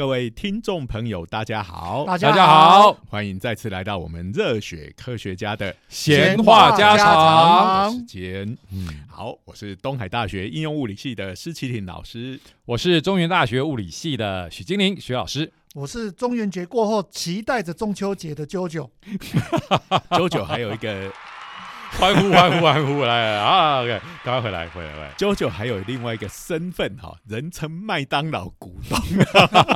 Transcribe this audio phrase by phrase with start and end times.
[0.00, 7.92] 各位听众朋友，大家好，大大家好，欢迎再次来到我们热血科学家的闲话家常。
[7.92, 8.56] 时间。
[8.72, 12.40] 嗯，好，我是东海大学应用物理系的施启廷老师。
[12.64, 15.52] 我是中原大学物理系的许金玲许老师。
[15.74, 18.88] 我是中元节过后期待着中秋节的啾啾。
[20.12, 21.12] 啾啾还有一个
[21.98, 23.02] 欢呼欢呼欢呼！
[23.04, 25.12] 来来啊，OK，赶快回来回来回来。
[25.16, 28.98] 九九还有另外一个身份哈，人称麦当劳股东。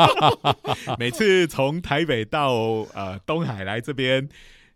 [0.99, 2.53] 每次从台北到
[2.95, 4.27] 呃东海来这边，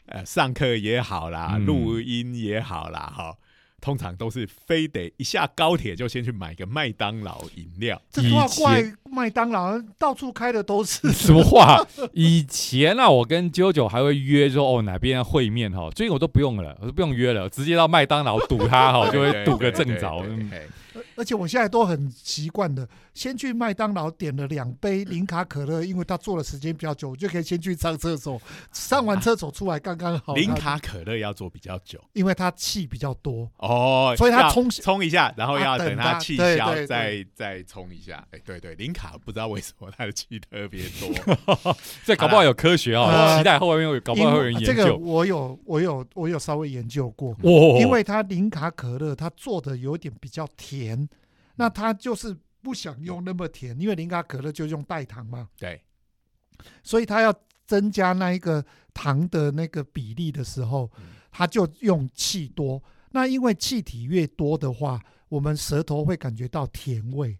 [0.07, 3.35] 呃上课也好啦，嗯录音也好啦，哈，
[3.81, 8.01] 通常都是非得一下高铁就先去买个麦当劳饮料。
[8.11, 11.13] 这话怪麦当劳，到处开的都是。
[11.13, 11.87] 什么话？
[12.13, 20.25] 以前啊，我跟啾啾还会约说哦哪边会面哈，最近我都不用了，我都不用约了，直接到麦当劳堵他哈， 就会堵个正着。
[21.15, 28.41] 而且我现在都很习惯的，先去麦当劳点了两杯零卡可乐，因为他坐的时间比较久，我就可以先去上厕所，
[28.73, 30.37] 上完厕所出来刚刚好。
[30.37, 38.25] 零，卡可乐要做比较久因为它气比较多，哦，所以它冲冲一下，然后要啊等它等它气消，再再冲一下。
[38.31, 41.75] 哎，对对，零卡不知道为什么它的气特别多。
[42.07, 44.97] 这搞不好有科学哦，呃期待后面有搞不好会有人研究这个。
[44.97, 51.09] 我有我有我有稍微研究过，哇，因为它零卡可乐它做的有点比较甜，
[51.57, 55.81] 那它就是不想用那么甜，因为零卡可乐就用代糖嘛，对，
[56.83, 57.35] 所以它要
[57.67, 62.83] 增加那一个糖的那个比例的时候嗯，它就用气多。
[63.11, 67.39] 那因为气体越多的话，我们舌头会感觉到甜味，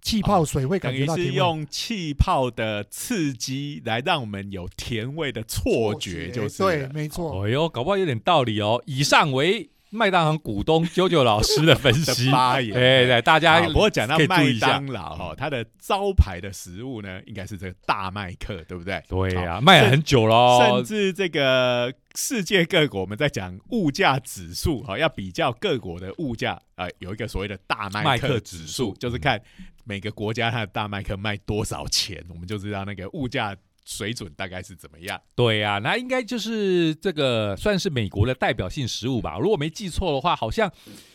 [0.00, 1.34] 气泡水会感觉到甜味。
[1.34, 7.44] 用气泡的刺激来让我们有甜味的错觉，就是对，了没错。
[7.44, 8.82] 哎呦，搞不好有点道理哦。
[8.86, 12.30] 以上为麦当劳股东啾啾老师的分的析。
[12.30, 12.72] 发言。
[12.72, 19.02] 对，对，大家好不过讲到麦当劳哈，它的招牌的食物呢，应该是这个大麦克，对不对？
[19.08, 20.84] 对呀、好卖了很久喽甚。
[20.84, 29.40] 至这个世界各国，我们在讲物价指数哈，要比较各国的物价，呃，有一个所谓的大麦麦克克指数，就是看
[29.84, 35.18] 每个国家它的大麦克卖多少钱，我们就知道那个物价水准大概是怎么样。
[35.34, 39.38] 对呀、那应该就是这个算是美国的代表性食物吧。
[39.38, 40.70] 如果没记错的话，好像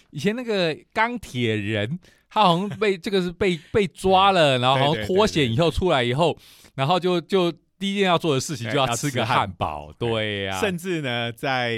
[0.10, 2.00] 以前那个钢铁人，
[2.30, 6.36] 他好像被这个是被 被抓了，然后好像脱险以后出来以后，
[6.76, 9.94] 然后就就第一件要做的事情就要吃吃个汉汉堡。
[10.00, 11.76] 对呀、甚至呢，在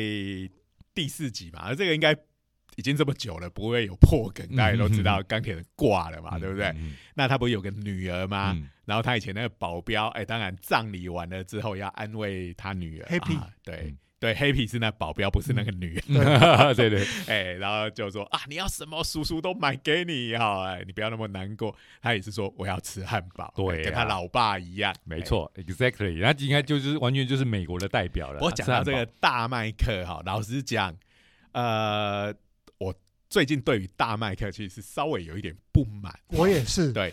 [0.94, 2.16] 第四集嘛，而这个应该
[2.76, 6.68] 已经这么久了，不会有破梗，嗯大家都知道嗯钢铁人挂了嘛，对不对？
[6.76, 8.54] 嗯那他不是有个女儿吗？
[8.56, 8.70] 嗯。
[8.86, 13.98] 然后他以前那个保镖，哎，当然葬礼完了之后要安慰他女儿 Happy 啊对嗯。
[14.20, 21.76] 对，Happy 是那保镖，不是那个女对 对，哎，然后就说啊，你要什么，叔叔都买给你哈，哎，你不要那么难过。
[22.02, 28.40] 他也是说我要吃汉堡，对跟他老爸一样，没错，exactly，那应该就是完全就是美国的代表了。
[28.40, 30.96] 我讲到这个大麦克哈，老实讲，
[31.52, 32.34] 呃，我
[33.34, 36.14] 最近对于大麦克其实是稍微有一点不满。
[36.28, 37.12] 我也是，对，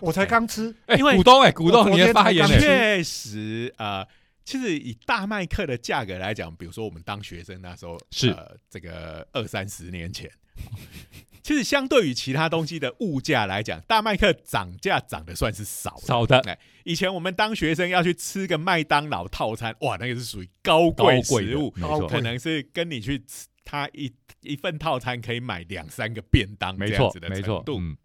[0.00, 2.58] 我才刚吃，堡，哎，因为股东哎，股东你的发言呢？
[2.58, 4.04] 确实，呃，
[4.44, 8.30] 其实以大麦克的价格来讲，比如说我们当学生那时候，是。
[8.30, 10.28] 呃，这个二三十年前，
[11.44, 16.02] 其实相对于其他东西的物价来讲，大麦克涨价涨得算是少的。
[16.04, 16.40] 少的。
[16.40, 23.22] 哎，以前我们当学生要去吃个麦当劳套餐，哇，那个是属于高贵食物，高贵可能是跟你去
[23.64, 24.12] 吃它一
[24.42, 27.80] 一份套餐可以买两三个便当没错这样子的没错程度。
[27.80, 27.96] 嗯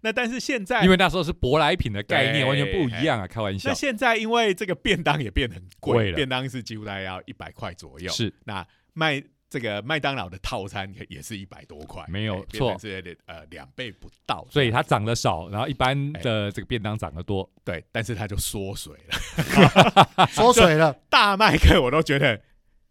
[0.00, 3.26] 那但是现在因为那时候是舶来品的概念，完全不一样啊！
[3.26, 8.10] 开玩笑那，现在因为这个便当也变很贵，了便当是几乎大概要一百块左右。
[8.10, 14.46] 是那卖这个麦当劳的套餐也是一百多块，没有错是呃两倍不到。
[14.50, 17.48] 所以它涨得少，然后一般的这个便当涨得多。
[17.62, 20.26] 对，但是它就缩水了。
[20.28, 20.92] 缩水了。
[21.08, 22.40] 大麦克我都觉得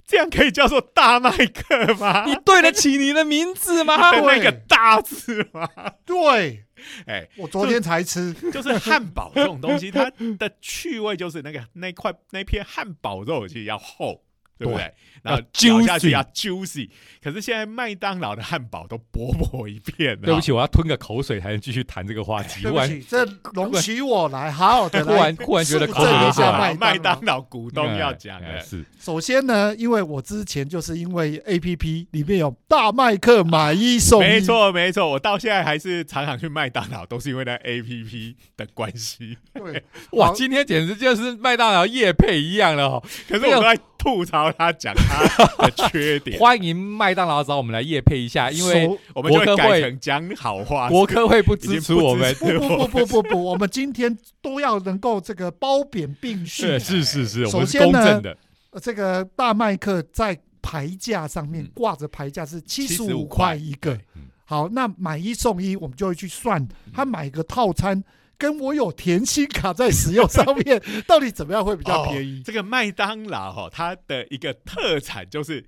[0.05, 2.25] 这样可以叫做大麦克吗？
[2.25, 4.11] 你对得起你的名字吗？
[4.11, 5.67] 的那个大字吗？
[6.05, 6.65] 对，
[7.05, 14.22] 哎，我昨天才吃，就是汉堡这种东西，它的趣味就是那个那块那片汉堡肉其实要厚，
[14.57, 14.91] 对不对？
[15.21, 16.89] 然后要咬下去 juicy 要 juicy，
[17.23, 20.19] 可是现在麦当劳的汉堡都薄薄一片。
[20.19, 22.63] 对不起，我要吞个口水才能继续谈这个话题。
[22.63, 27.44] 对不起，这容许我来好好的忽然来忽然觉得述口水下麦麦当劳。
[27.53, 39.38] 股东要讲的，哎是首先呢，因为我之前就是因为 A P P 里面有大麦克买一送一，没，错没错，我到现在还是常常去麦当劳，都是因为那 A P P 的关系。
[39.53, 43.03] 对，哇，今天简直就是麦当劳夜配一样了哦。
[43.27, 45.23] 可是我都在吐槽他，讲他
[45.63, 50.89] 的缺点，欢迎麦当劳找我们来夜配一下，因为我们就会改成讲好话。
[50.89, 52.35] 国科会不支持我们。
[52.35, 57.01] 不不不不不不，我们今天都要能够这个褒贬并是蓄。
[57.01, 58.38] 是是是，我首们是先呢公正的。
[58.71, 63.97] 呃这个大麦克在牌价上面嗯挂着牌价是七十五块一个。
[64.44, 68.03] 好，那买一送一，我们就会去算，他买个套餐，
[68.44, 72.44] 跟我有甜心卡在使用上面， 到底怎么样会比较便宜？
[72.44, 75.66] 这个麦当劳哈，它的一个特产就是，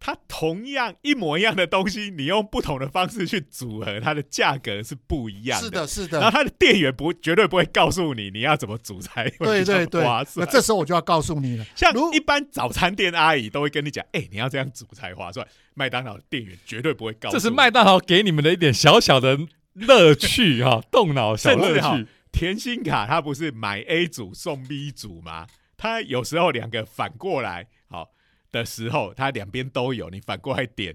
[0.00, 10.02] 它同样一模一样的东西，你用不同的方式去组合，它的价格是不一样的是的，是然后，它的店员不绝对不会告诉你你要怎么煮才会比较对对对。
[10.34, 10.44] 那。
[10.46, 15.46] 这时候我就要告诉你了，像如一般早餐店阿姨都会跟你讲，哎、你要这样煮才划算。
[15.74, 19.38] 麦当劳的店员绝对不会告诉你，这是麦当劳给你们的一点小小的
[19.86, 22.06] 乐趣哈，动脑小乐趣。
[22.30, 25.46] 甜心卡，它不是买 A 组送 B 组吗？
[25.76, 28.10] 它有时候两个反过来好
[28.52, 30.94] 的时候，它两边都有，你反过来点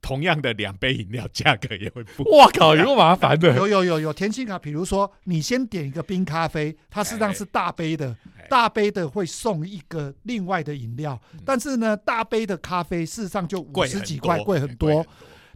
[0.00, 2.38] 同样的两杯饮料，价格也会不一样。
[2.38, 3.54] 哇靠，有够麻烦的。
[3.58, 15.04] 有有有有甜心卡，比如说你先点一个冰咖啡，它实际上是大杯的哎，大杯的会送一个另外的饮料，嗯但是呢，大杯的咖啡事实上就五贵十几块，多贵很多。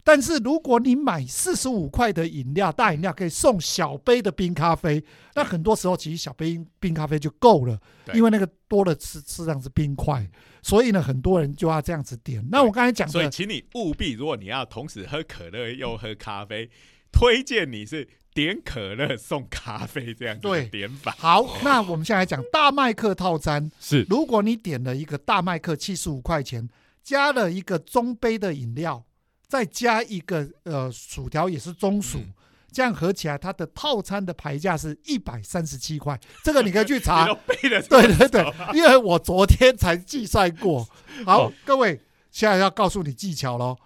[0.03, 5.03] 但是如果你买四十五块的饮料，大饮料可以送小杯的冰咖啡，
[5.33, 7.79] 那很多时候其实小杯冰咖啡就够了，
[8.13, 10.29] 因为那个多的是实际上是冰块，
[10.61, 12.45] 所以呢，很多人就要这样子点。
[12.51, 16.69] 那我刚才讲所以，的，请你务必，如果你要同时喝可乐又喝咖啡，
[17.11, 21.15] 推荐你是点可乐送咖啡这样子点法。
[21.17, 23.71] 好，那我们现在来讲大麦克套餐。
[23.79, 26.67] 是如果你点了一个大麦克七十五块钱，
[27.03, 29.05] 加了一个中杯的饮料，
[29.47, 32.33] 再加一个呃薯条也是中薯，嗯。
[32.71, 36.19] 这样合起来它的套餐的牌价是一百三十七块。
[36.43, 37.27] 这个你可以去查。
[37.45, 40.83] 对对对，因为我昨天才计算过。
[41.23, 42.01] 好哦，各位，
[42.31, 43.77] 现在要告诉你技巧喽。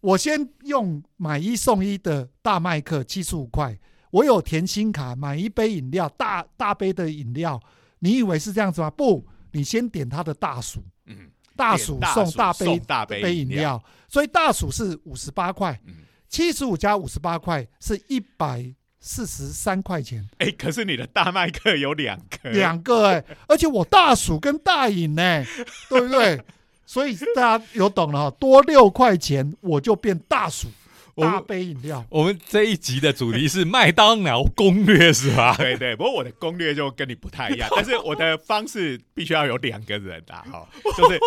[0.00, 3.76] 我先用买一送一的大麦克七十五块，
[4.12, 7.60] 我有甜心卡，买一杯饮料，大大杯的饮料，
[7.98, 8.88] 你以为是这样子吗？
[8.88, 15.94] 不，你先点它的大薯，嗯，大薯送大杯送大杯杯饮，料，所以大薯是五十八块，嗯，
[16.28, 18.64] 七十五加五十八块是一百
[19.00, 25.44] 四十三块钱，哎、可是你的大麦克有两个，两个哎、而且我大薯跟大饮呢、
[25.88, 26.40] 对不对？
[26.84, 30.85] 所以大家有懂了哈，多六块钱我就变大薯我
[31.22, 32.04] 大杯饮料。
[32.10, 35.56] 我们这一集的主题是麦当劳攻略是吧？
[35.58, 41.18] 对对，不过我的攻略就跟你不太一样， 但是我的方式必须要有两个人啊哈，就是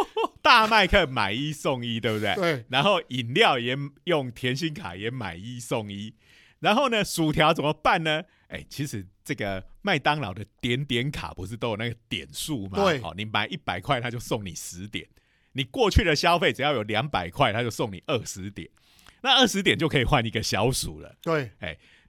[0.41, 2.35] 大麦克买一送一，对不对？
[2.35, 3.75] 对，然后饮料也
[4.05, 6.13] 用甜心卡也买一送一，
[6.59, 8.23] 然后呢，薯条怎么办呢？
[8.49, 12.83] 哎，其实这个麦当劳的点点卡不是都有那个点数吗？
[12.83, 15.05] 对好、你买一百块，他就送你十点；
[15.53, 18.67] 你过去的消费只要有两百块，他就送你二十点。
[19.21, 21.15] 那二十点就可以换一个小鼠了。
[21.21, 21.51] 对，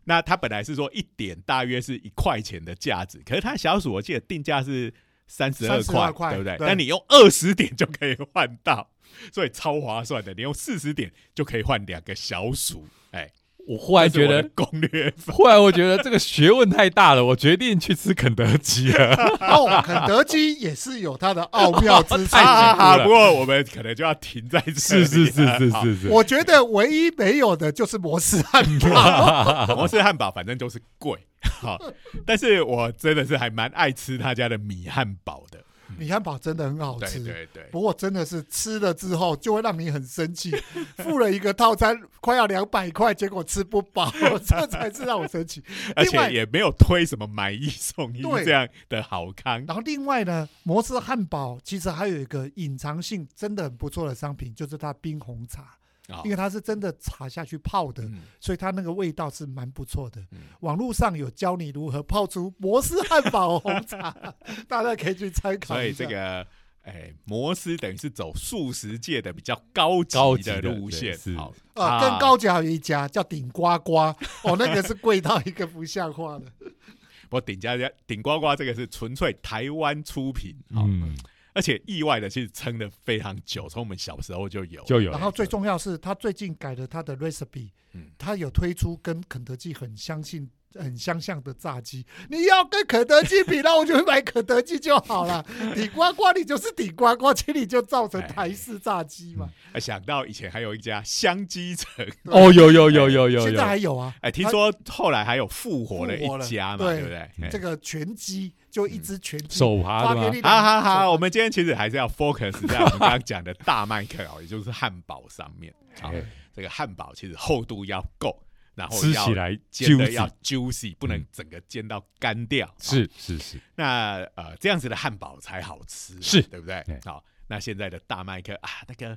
[0.04, 4.92] 那它本来是说一点大约是一块钱的价值，可是它小鼠我记得定价是
[5.26, 6.56] 三十二32块，对不对？
[6.56, 8.90] 对但你用二十点就可以换到，
[9.32, 10.34] 所以超划算的。
[10.34, 13.30] 你用四十点就可以换两个小鼠，哎，
[13.70, 15.12] 我忽然觉得攻略。
[15.28, 19.14] 忽然我觉得这个学问太大了，我决定去吃肯德基了。
[19.40, 22.36] 哦，肯德基也是有它的奥妙之处。
[23.04, 29.66] 不过我们可能就要停在这里是是是是是是，我觉得唯一没有的就是摩斯汉堡。
[29.76, 31.16] 摩斯汉堡反正就是贵，
[31.62, 31.78] 好，
[32.26, 35.60] 但是我真的是还蛮爱吃他家的米汉堡的。
[35.98, 40.50] 米汉堡真的很好吃，对对，不过真的是吃了之后就会让你很生气，
[40.96, 44.10] 付了一个套餐快要两百块，结果吃不饱，
[44.44, 45.62] 这才是让我生气。
[45.96, 49.64] 而且也没有推什么买一送一对这样的好康。
[49.66, 55.76] 然后另外呢，摩斯汉堡其实还有一个隐藏性真的很不错的商品，就是它冰红茶，
[56.10, 56.20] 啊。
[56.24, 58.20] 因为它是真的茶下去泡的，嗯。
[58.40, 60.20] 所以它那个味道是蛮不错的。
[60.32, 60.38] 嗯。
[60.60, 64.10] 网络上有教你如何泡出摩斯汉堡红茶，
[64.68, 65.92] 大家可以去参考所以。
[65.92, 66.46] 这个
[66.82, 71.36] 哎，摩斯等于是走素食界的比较高级的路线，是。
[71.36, 71.52] 好。
[71.74, 73.96] 啊，更高级还有一家叫顶呱呱，
[74.42, 76.46] 哦，那个是贵到一个不像话的。
[77.30, 81.16] 我顶家家顶呱呱这个是纯粹台湾出品，好，嗯，
[81.54, 85.10] 而且意外的其实撑的非常久，从我们小时候就有，就有。
[85.10, 88.10] 然后最重要是，他最近改了他的 recipe，嗯。
[88.18, 92.04] 他有推出跟肯德基很相信很相像的炸鸡。
[92.28, 95.44] 你要跟肯德基比，那我就买肯德基就好了。
[95.74, 99.48] 底呱呱，你就是底呱呱，其实你就造成台式炸鸡嘛。
[99.72, 104.14] 哎想到以前还有一家香鸡城，哦，有有有有有 现在还有，啊。
[104.20, 107.18] 哎，听说后来还有复活了一家嘛，对对不对？
[107.42, 115.72] 哎这个拳鸡就一只拳击手扒的好好好，我们今天其实还是要 focus 在我们刚刚讲的大麦克哦，也就是汉堡上面。
[116.00, 116.22] 好哎，
[116.54, 118.40] 这个汉堡其实厚度要够，
[118.74, 122.72] 然后吃起来煎的要 juicy，不能嗯整个煎到干掉。
[122.80, 126.98] 是是是，那呃这样子的汉堡才好吃，是对不对对？
[127.04, 129.16] 好，那现在的大麦克啊，那个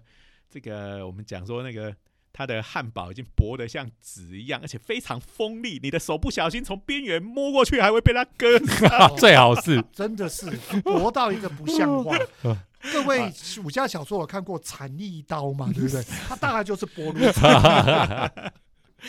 [0.50, 1.96] 这个我们讲说那个。
[2.36, 8.90] 它的汉堡已经薄得像纸一样，而且非常锋利，你的手不小心从边缘摸过去，还会被它割伤。
[9.16, 10.50] 最好是真的是
[10.82, 12.58] 薄到一个不像话嗯。
[12.92, 13.32] 各位
[13.64, 15.70] 武侠小说有看过《残翼刀》嘛？
[15.76, 16.04] 对不对？
[16.28, 17.40] 它大概就是薄如纸。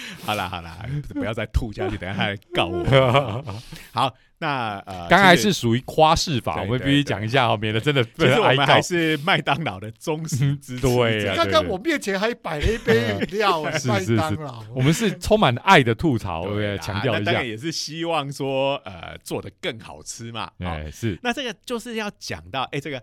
[0.24, 3.44] 好啦好啦，不要再吐下去，等下他来告我。
[3.92, 8.84] 好，那呃，刚才是属于夸饰法，我们必须讲一下哦，免得真的其实我们还。
[8.84, 10.88] 是麦当劳的忠实支持者。
[10.88, 14.62] 对啊刚刚我面前还摆了一杯饮料， 哎麦当劳。
[14.74, 20.50] 我们是充满爱的吐槽，对强调一下也是希望说呃做的更好吃嘛。
[20.60, 23.02] 好哎，是那这个就是要讲到，哎，这个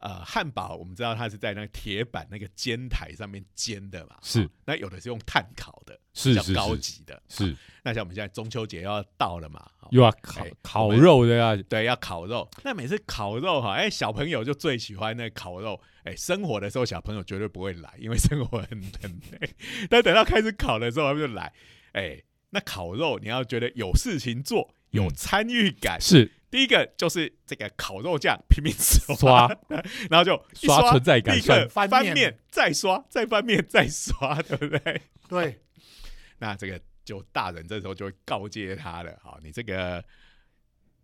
[0.00, 4.16] 呃汉堡，我们知道它是在那个铁板那个煎台上面煎的嘛。
[4.22, 7.22] 是好那有的是用炭烤的，是是比较高级的。
[7.28, 12.48] 是，那像我们现在中秋节要到了嘛，好又要烤哎烤肉的呀，对，要烤肉。
[12.64, 15.80] 那每次烤肉哈，哎，小朋友就最喜欢那个烤肉。
[16.04, 19.54] 哎，生火的时候小朋友绝对不会来，因为生活很很累。
[19.90, 21.52] 但等到开始烤的时候，他们就来。
[21.92, 26.00] 哎，那烤肉你要觉得有事情做，有嗯参与感。
[26.00, 26.30] 是。
[26.50, 29.56] 第一个就是这个烤肉酱拼命刷，刷。
[30.10, 35.02] 然后就一刷存在感立刻翻面翻面，再刷，再翻面，再刷， 对不对？
[35.28, 35.60] 对，
[36.38, 40.04] 那这个就大人这时候就会告诫他了，好，你这个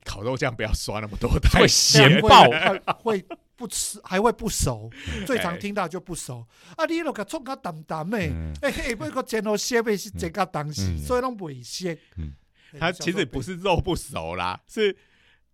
[0.05, 2.11] 烤肉酱不要刷那么多，太会咸。
[2.11, 2.45] 咸爆。
[3.05, 3.25] 会会
[3.55, 4.91] 不吃，还会不熟。
[5.25, 6.45] 最常哎听到就不熟。
[6.75, 6.85] 啊！
[6.87, 8.53] 你那个冲个淡淡的，嗯。
[8.63, 10.99] 哎嘿，不过煎到鲜的是这个东西，嗯。
[10.99, 12.33] 所以拢未鲜嗯。
[12.77, 14.97] 哎它其实不，是肉不熟啦，是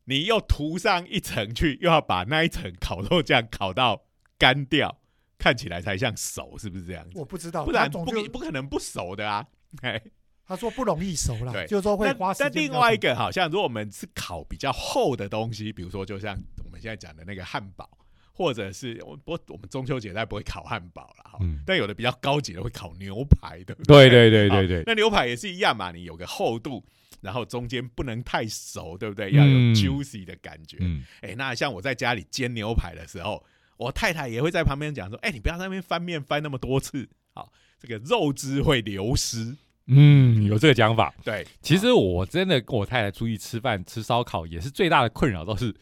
[0.04, 4.04] 你又涂上一层去，又要把那一层烤肉酱烤到
[4.38, 4.98] 干掉，
[5.38, 7.18] 看起来才像熟，是不是这样子？
[7.18, 9.46] 我不知道，不然不不可能不熟的啊。
[9.80, 10.02] 哎，
[10.44, 17.88] 他说不容易熟啦，对就是说会那花时间比较长另外一个，好像如果我们是烤比较厚的东西，比如说就像我们现在讲的那个汉堡，
[18.32, 26.84] 或者是我不我们中秋节大家不会烤汉堡了哈，嗯但有的比较高级的会烤牛排，对不对对对对对，那牛排也是一样嘛，你有个厚度，
[27.22, 29.30] 然后中间不能太熟，对不对？
[29.30, 30.76] 要有嗯 juicy 的感觉。
[30.80, 33.42] 嗯，哎、那像我在家里煎牛排的时候，
[33.78, 37.50] 我太太也会在旁边讲说：“哎、你不要在那边翻面翻那么多次，好，
[37.80, 39.56] 这个肉汁会流失。
[39.86, 45.74] 嗯，有这个讲法。”对，其实我真的跟我太太出去吃饭吃烧烤，也是最大的困扰都是，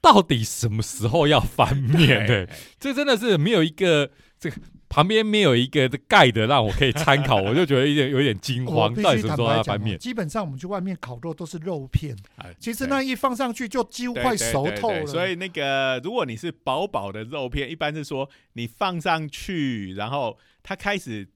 [0.00, 2.26] 到底什么时候要翻面？
[2.26, 4.56] 对，哎这真的是没有一个这个
[4.94, 9.98] 旁边没有一个盖的让我可以参考，我就觉得有点有点惊慌，我必须到底什么时候坦白讲哦，要翻面？
[9.98, 15.00] 基本上我们去外面烤肉都是肉片，啊其实那一放上去就几乎快熟透了。
[15.00, 21.26] 对所以那个，如果你是薄薄的肉片，一般是说你放上去，然后它开始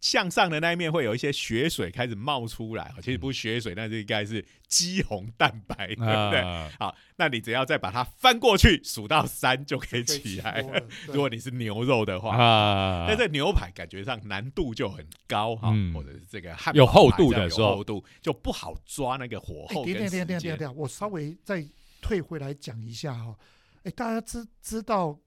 [0.00, 6.40] 向上的那一面会有一些血水开始冒出来，其实不是血水，那是应该是肌红蛋白，对不对？
[6.40, 10.64] 啊，好，那你只要再把它翻过去，数到三就可以起来。
[11.08, 20.58] 如果你是牛肉的话，啊但这牛排感觉上难度就很高哈，嗯或者是这个汉有厚度的时候厚度就不好抓那个火哎，候等等等等。
[20.58, 21.66] 等，我稍微再
[22.00, 23.34] 退回来讲一下哈。
[23.82, 25.18] 哎，大家知知道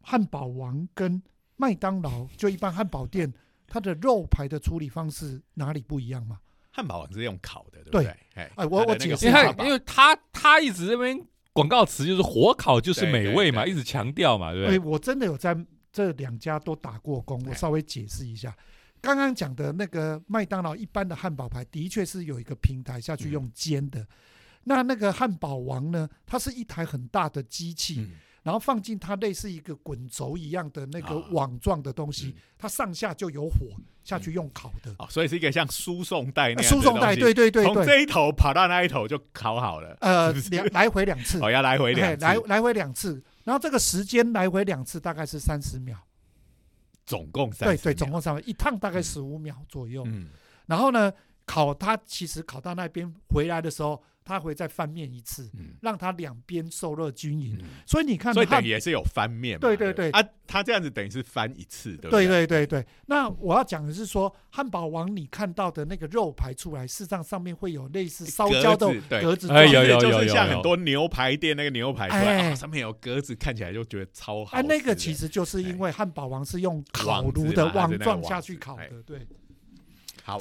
[0.00, 1.22] 汉堡王跟
[1.56, 3.32] 麦当劳就一般汉堡店，
[3.72, 6.38] 它的肉排的处理方式哪里不一样吗？
[6.70, 8.10] 汉堡王是用烤的，对不对对？
[8.34, 11.18] 哎哎我我解释因为汉堡他因为他他一直这边
[11.54, 14.78] 广告词就是火烤就是美味嘛，一直强调嘛，对不哎，对？
[14.78, 15.56] 我真的有在
[15.90, 18.54] 这两家都打过工，我哎稍微解释一下。
[19.00, 24.06] 刚刚讲的那个麦当劳一般的汉堡排，的确是有一个平台下去嗯用煎的。
[24.64, 28.12] 那那个汉堡王呢，它是一台很大的机器，嗯
[28.42, 31.28] 然后放进它类似一个滚轴一样的那个啊。
[31.30, 32.42] 网状的东西，嗯。
[32.58, 33.68] 它上下就有火
[34.04, 34.94] 下去用烤的。
[34.98, 40.50] 哦，所以是一个像输送带那样的输送带，对对对对，从这一头跑到那一头就烤好了，呃是，是？
[40.50, 45.96] 两来回两次，哦，要来回两来来回两次，然后这个时间来回两次大概是三十秒，
[47.04, 50.04] 总共三对对，总共三一趟大概十五秒左右。
[50.06, 50.28] 嗯。
[50.66, 51.12] 然后呢，
[51.46, 55.74] 烤它其实烤到那边回来的时候，它会再翻面一次，嗯。
[55.82, 57.58] 让它两边受热均匀。
[57.60, 57.66] 嗯。
[57.86, 59.60] 所以你看所以等于也是有翻面嘛。
[59.60, 62.26] 对对对啊，他这样子等于是翻一次，对不对？
[62.26, 69.22] 对对对对，那我要讲的是说，汉堡王你看到的那个肉排出来，事实上上面会有类似烧焦的格子对。
[69.22, 72.52] 格子哎有有有就是像有很多牛排店那个牛排出来，哎。
[72.52, 74.60] 哦上面有格子，看起来就觉得超好啊。
[74.62, 78.88] 那个其实就是因为汉堡王是用烤炉的网状下去烤哎。
[78.88, 79.26] 的，对。
[80.22, 80.38] 好，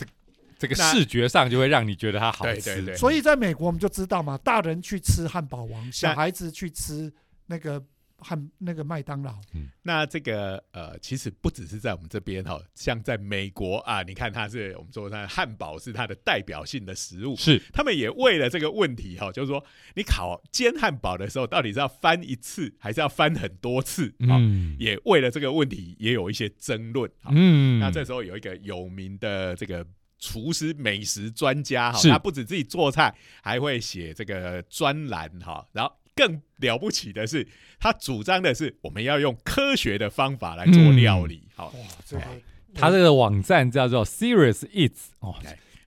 [0.61, 2.75] 这个视觉上就会让你觉得它好对吃。
[2.75, 7.11] 对对所以在美国我们就知道嘛，大人去吃汉堡王，小孩子去吃
[7.47, 7.83] 那个
[8.17, 9.33] 汉那个麦当劳。
[9.81, 19.65] 那这个呃，其实不只是在我们这边哈，像在美国啊，你看它是我们说它汉堡是它的代表性的食物，是他们也为了这个问题哈，就是说
[19.95, 24.09] 你烤煎汉堡的时候，到底是要翻一次还是要翻很多次？
[24.19, 27.09] 啊、嗯也为了这个问题也有一些争论。
[27.23, 29.83] 啊嗯，那这时候有一个有名的这个
[30.21, 35.67] 厨师美食专家哈，他不止自己做菜，还会写这个专栏哈。
[35.73, 37.45] 然后更了不起的是，
[37.77, 41.49] 他主张的是我们要用科学的方法来做料理。
[41.53, 41.73] 好，哇，
[42.05, 42.41] 这个哎。
[42.73, 45.35] 它这个网站叫做 Serious Eats 哦，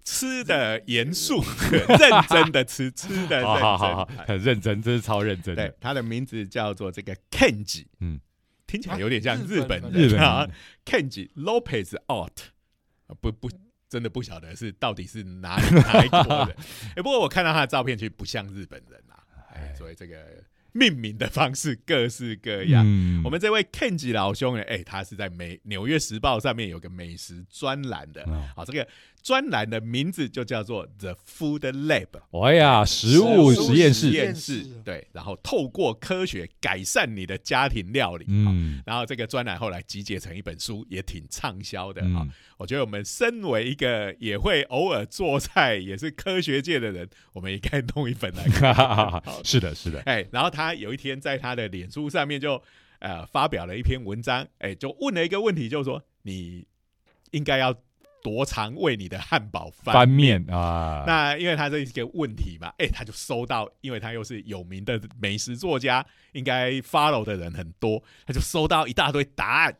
[0.04, 1.42] 吃的严肃，
[1.88, 8.20] 认真的吃， 吃的认好好好好很认真，真是超认真对的。，他的名字叫做这个 Kenji，嗯，
[8.66, 10.46] 听起来有点像啊日本人啊
[10.84, 12.50] ，Kenji Lopez Art，
[13.06, 13.48] 啊不不，
[13.94, 16.56] 真的不晓得是到底是哪里哪一国的。
[16.96, 19.22] 哎，不过我看到他的照片，其实不像日本人啊，
[19.54, 20.16] 哎，所以这个
[20.74, 22.84] 命名的方式各式各样。
[22.84, 23.22] 嗯。
[23.24, 28.86] 我们这位 Kenji 老兄呢，哎，他是在美《纽约时报》上面有个美食专栏的，嗯好，这个
[29.22, 32.08] 专栏的名字就叫做 The Food Lab。
[32.44, 34.62] 哎呀，食物实验室，实验室。
[34.64, 42.02] 室，对，然后透过科学改善你的家庭料理，嗯，嗯然后这个专栏后来集结成一本书，也挺畅销的。
[42.02, 48.74] 啊、嗯，我觉得我们身为一个也会偶尔做菜，也是科学界的人，我们也该弄一本来看。
[48.74, 49.40] 好。
[49.42, 52.62] 是的，是的，哎，然后他有一天在他的脸书上面就
[53.00, 56.64] 呃发表了一篇文章，哎，就问了一个问题，就是说你
[57.32, 57.74] 应该要
[58.22, 69.76] 多常为你的汉堡翻翻面啊，那因为他这一个问题嘛，哎、他就收到，因为他又是有名的美食作家，应该 follow 的人很多，他就收到一大堆答案。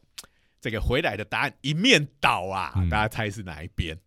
[0.61, 3.99] 这个回来的答案一面倒啊，嗯大家猜是哪一边？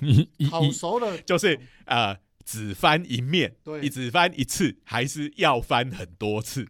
[0.00, 6.68] 一一烤一熟了，就是呃，只翻一面，对你只翻一次，还是要翻很多次？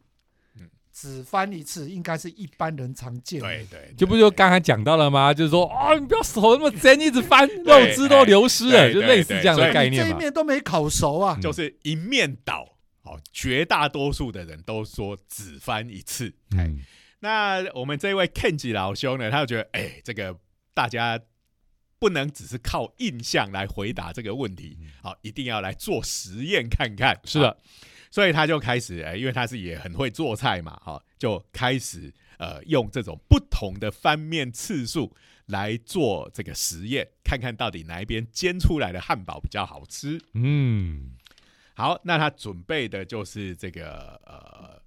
[0.92, 3.46] 只翻一次，应该是一般人常见的。
[3.48, 5.32] 对对，就不就刚才讲到了吗？
[5.32, 10.10] 就是说，哦，你不要手那么尖，一直翻，肉汁都流失了，就类似这样的概念嘛。
[10.10, 12.76] 这一面都没烤熟啊，就是一面倒。
[13.02, 16.28] 好，绝大多数的人都说只翻一次。
[16.50, 16.80] 哎、嗯
[17.20, 20.36] 那我们这位 Kenji 老兄呢，他就觉得，哎、这个
[20.74, 21.18] 大家
[22.02, 27.16] 不能只是靠印象来回答这个问题，好，一定要来做实验看看。
[27.24, 27.56] 是的好，
[28.10, 35.14] 所以他就开始，哎、因为他是也很会做菜嘛，哈，就开始呃用这种不同的翻面次数
[35.46, 40.20] 来做这个实验，看看到底哪一边煎出来的汉堡比较好吃。
[40.32, 41.12] 嗯，
[41.74, 44.81] 好，那他准备的就是这个呃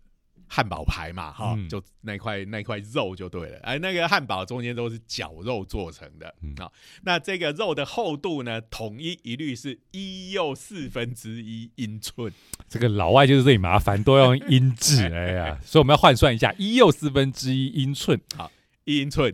[0.48, 3.60] 汉堡排嘛，哈、嗯就那块那块肉就对了。
[3.64, 6.28] 哎，那个汉堡中间都是绞肉做成的
[6.58, 6.72] 啊、
[7.04, 12.32] 那这个肉的厚度呢，统一一律是一又四分之一英寸。
[12.68, 18.20] 这个老外就是最麻烦，都要用英制， 哎呀，所以我们要换算一下，一又四分之一英寸，
[18.84, 19.34] 一英寸，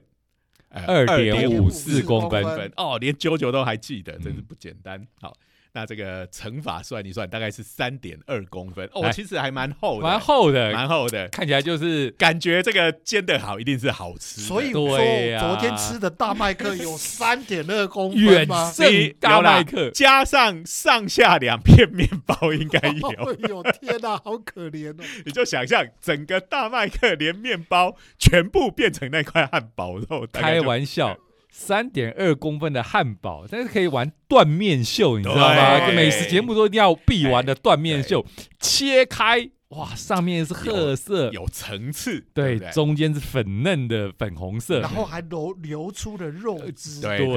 [0.70, 5.06] 二点五四公分分哦，连九九都还记得，真是嗯不简单。
[5.20, 5.36] 好，
[5.74, 14.42] 那这个乘法算一算，大概是三点二公分哦，哎其实还蛮厚的，蛮厚的，蛮厚的，看起来就是感觉这个煎的好，一定是好吃。
[14.42, 18.72] 所以说对呀昨天吃的大麦克有三点二公远分吗？
[18.72, 19.90] 胜大麦克。
[19.92, 25.06] 加上上下两片面包应该有， 哎呦天哪，好可怜哦！
[25.26, 31.18] 你就想象整个大麦克连面包全部变成那块汉堡肉，开玩笑，
[31.54, 35.80] 三点二公分的汉堡，但是可以玩断面秀，你知道吗？
[35.80, 35.90] 对。
[35.90, 38.26] 就美食节目都一定要必玩的断面秀，
[38.58, 44.80] 切开，哇，上面是褐色，有层次，对中间是粉嫩的粉红色。
[44.80, 47.28] 然，后还流流出了肉汁，对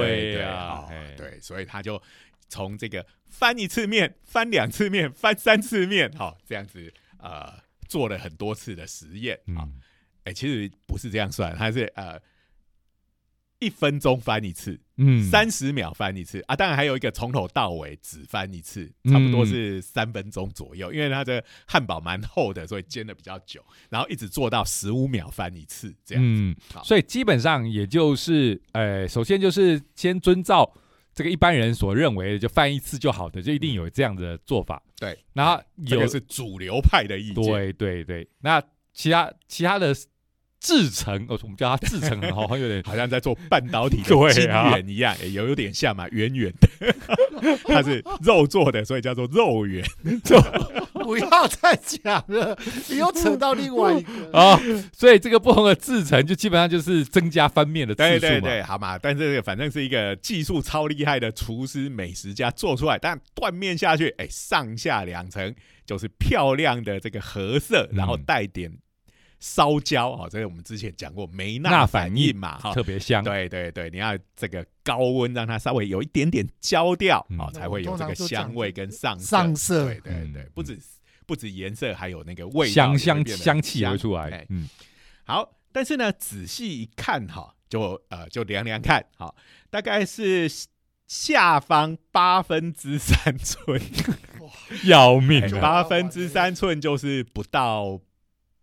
[1.17, 2.01] 对所以他就
[2.47, 7.53] 从这个翻一次面、翻两次面、翻三次面，好、这样子呃
[7.87, 9.67] 做了很多次的实验啊。
[9.67, 9.81] 嗯，
[10.23, 12.17] 哎、其实不是这样算，它是呃
[13.59, 16.55] 一分钟翻一次，嗯三十秒翻一次啊。
[16.55, 26.23] 当然还有一个从头到尾只翻一次，差不多是三分钟左右，因为它的汉堡蛮厚的，所以煎的比较久，然后一直做到十五秒翻一次这样。
[26.25, 30.69] 嗯好，所以基本上也就是，呃，首先就是先遵照
[31.13, 34.83] 这个一般人所认为的就翻一次就好的，就一定有这样的做法。
[34.99, 37.43] 对，然后有这个是主流派的意见。
[37.43, 38.61] 对对对，那
[38.93, 39.95] 其他其他的
[40.65, 46.95] 制成，哦，我们叫它制成，好 像有点好像在做半导体晶啊圆一样，也有有点像嘛，圆圆的，
[47.67, 49.85] 它是肉做的，所以叫做肉圆。
[51.05, 52.57] 不要再讲了，
[52.89, 54.35] 你又扯到另外一个。
[54.35, 54.59] 啊，
[54.91, 58.19] 所以这个不同的制成就基本上就是增加翻面的次数嘛。
[58.19, 65.53] 对对对，好嘛，但是这个反正是一个技术超厉害的厨师美食家做出来，但断面下去，哎，上下两层
[65.85, 68.75] 就是漂亮的这个褐色，嗯然后带点
[69.45, 72.73] 烧焦啊，这个我们之前讲过梅钠纳反应嘛，哈。
[72.73, 73.23] 特别香。
[73.23, 80.79] 对对对，你要这个高温让它稍微有一点点焦掉嗯啊，才会有这个香味跟上色上色对对对嗯，不止
[81.27, 84.45] 不止颜色，还有那个味道香香香气也会出来哎。
[84.49, 84.67] 嗯，
[85.25, 89.35] 好，但是呢，仔细一看哈，就呃就量量看，好，
[89.69, 90.49] 大概是
[91.05, 93.79] 下方八分之三寸，
[94.85, 98.01] 要命八分之三寸就是不到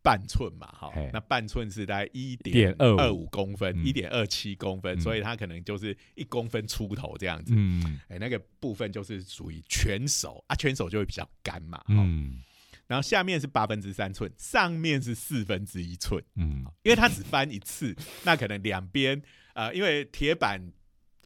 [0.02, 3.86] 半寸嘛，哈哎，那半寸是大概一点二二五公分，嗯。
[3.86, 5.00] 一点二七公分，嗯。
[5.00, 7.52] 所以它可能就是一公分出头这样子。
[7.56, 8.00] 嗯。
[8.08, 12.42] 哎，那个部分就是属于全手啊，全手就会比较干嘛，嗯，嗯。
[12.88, 19.22] 然后下面是八分之三寸，上面是四分之一寸，嗯，因为它只翻一次，那可能两边
[19.54, 20.60] 呃，因为铁板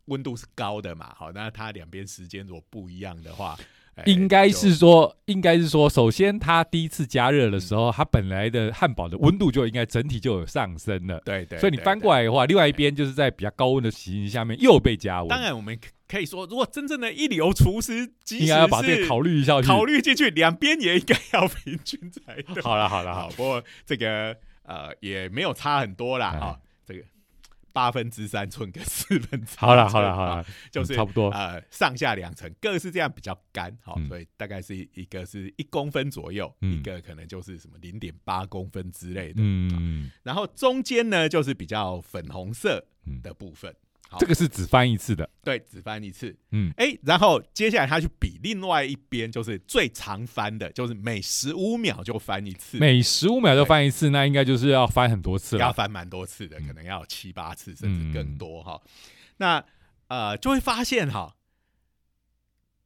[0.05, 3.65] 温度是高的嘛，好，那它两边时间如果不一样的话，哎
[4.05, 11.21] 应该是说，应该是说，首先它第一次加热的时候，它本来的汉堡的温度就应该整体就有上升了。
[11.25, 15.29] 对对，所以你翻过来的话，另外一边就是在比较高温的情形下面又被加温。
[15.29, 19.67] 当然，我们可可以说，如果真正的一流厨师，应该要把这个考虑一下去。
[19.67, 22.63] 考虑进去，两边也应该要平均才对。
[22.63, 26.57] 好了好了好，不过这个呃也没有差很多啦哎啊，
[26.87, 27.03] 这个
[27.77, 31.29] 八分之三寸跟四分之好了好了好了，就是差不多。
[31.29, 34.09] 呃上下两层各是这样比较干，好、嗯。
[34.09, 36.79] 所以大概是一个是一公分左右，嗯。
[36.79, 43.21] 一个可能就是什么零点八公分之类的，嗯，然后中间呢就是比较粉红色嗯。
[43.21, 43.79] 的部分，好
[44.19, 45.29] 这个是只翻一次的。
[45.43, 46.73] 对，只翻一次，嗯。
[46.77, 55.61] 哎，然后接下来他去比另外一边，就是最常翻的，就是每十五秒就翻一次，每十五秒就翻一次，那应该就是要翻很多次了。
[55.61, 56.67] 要翻蛮多次的，嗯。
[56.67, 58.81] 可能要七八次甚至更多哈、
[59.39, 59.63] 那
[60.09, 61.35] 呃，就会发现哈，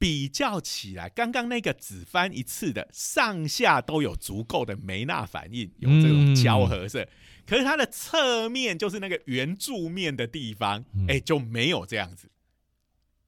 [0.01, 7.07] 比较起来，刚刚那个只翻一次的，上下都有足够的梅纳反应，有这种焦褐色。
[7.45, 12.31] 可是它的侧面，就是那个圆柱面的地方，嗯哎、就没有这样子。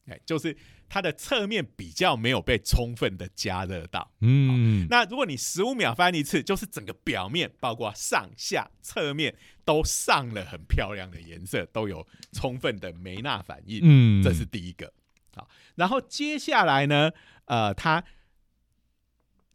[0.07, 0.57] 哎，就是
[0.89, 4.11] 它的侧面比较没有被充分的加热到。
[4.21, 13.79] 嗯，那如果你十五秒翻一次，就是整个表面，包括上下侧面都上了很漂亮的颜色，都有充分的梅纳反应。
[13.83, 14.91] 嗯，这是第一个。
[15.35, 17.11] 好，然后接下来呢，
[17.45, 18.03] 呃，它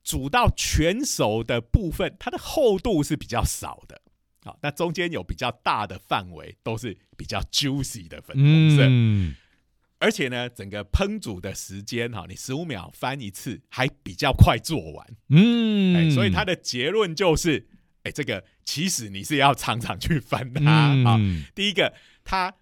[0.02, 4.00] 煮到全熟的部分，它的厚度是比较少的。
[4.44, 9.34] 好，那中间有比较大的范围都是比较 juicy 的粉红色，嗯
[10.00, 15.16] 而且呢，整个烹煮的时间哈，你十五秒翻一次还比较快做完。
[15.28, 17.68] 嗯，哎、所以它的结论就是，
[18.04, 22.54] 哎、这个其实你是要常常去翻它啊、嗯第一个，它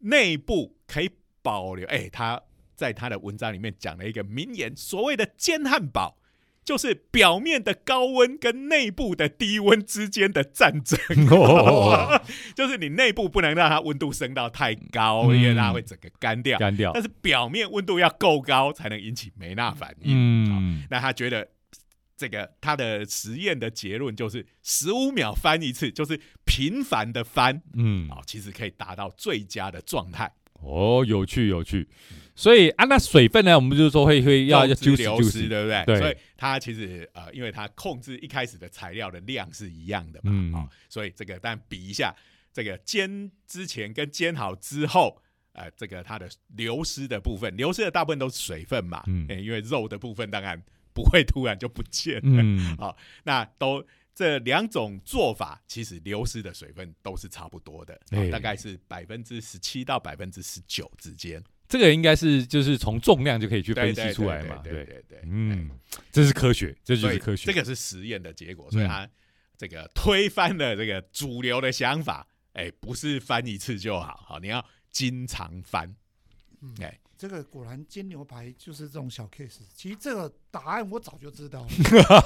[0.00, 1.08] 内部可以
[1.44, 2.42] 保留，哎、他
[2.74, 6.18] 在他的文章里面讲了一个名言，所谓的煎汉堡。
[6.64, 10.98] 就是表面的高温跟内部的低温之间的战争，
[11.30, 12.18] 哦
[12.56, 16.58] 就是你内部不能让它温度升到太高，嗯因为它会整个干掉。
[16.58, 17.02] 干掉但。
[17.02, 20.50] 是表面温度要够高，才能引起梅纳反应。
[20.50, 21.46] 好嗯那他觉得
[22.16, 30.32] 这个他的实验的结论就是十五秒翻一次，就是频繁的翻嗯，啊、其实可以达到最佳的状态。
[30.64, 31.88] 哦，有趣有趣。
[32.34, 33.54] 所以啊，那水分呢？
[33.54, 35.84] 我们就是说会会要要控制 juicy 流失对不对？
[35.86, 42.14] 对所以它其实呃，因为它控制一开始的材料的量是一样的嘛，嗯啊、所以这个但比一下
[42.52, 45.20] 这个煎之前跟煎好之后。
[45.56, 50.60] 呃，这个它的流失的部分，流失的大部分都是水分嘛，嗯诶因为肉的部分当然
[50.92, 58.00] 不会突然就不见了，嗯好，那都这两种做法，其实流失的水分都是差不多的，
[58.30, 65.68] 大概是百分之十七到百分之十九之间，这个应该是就是从重量就可以去分析出来嘛，对对对对，嗯，
[66.12, 69.10] 这是科学，这就是科学，这个是实验的结果，所以嗯他
[69.58, 75.92] 这个推翻了这个主流的想法，哎，不是翻一次就好，好，你要经常翻，
[76.60, 76.72] 嗯。
[76.80, 79.60] 哎，这个果然煎牛排就是这种小 case。
[79.74, 81.68] 其实这个答案我早就知道了，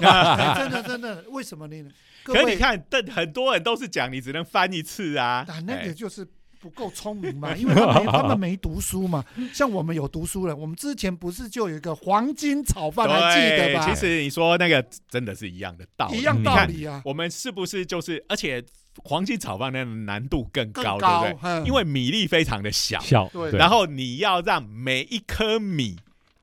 [0.09, 1.91] 哎真的真的，为什么呢？
[2.25, 6.27] 各位，可你看，但很多人都是讲你只能翻一次啊，啊，那哎个就是
[6.61, 9.25] 不够聪明嘛， 因为他没他们没读书嘛。
[9.53, 13.87] 像我们有读书了，我们之前不是就有一个黄金炒饭，还记得吧？
[13.89, 17.01] 其实你说那个真的是一样的道理，一样道理啊。
[17.05, 18.63] 我们是不是就是，而且
[19.05, 21.51] 黄金炒饭那个难度更高，更高对不对？
[21.51, 21.67] 嗯。
[21.67, 23.51] 因为米粒非常的小，小对。
[23.53, 25.97] 然后你要让每一颗米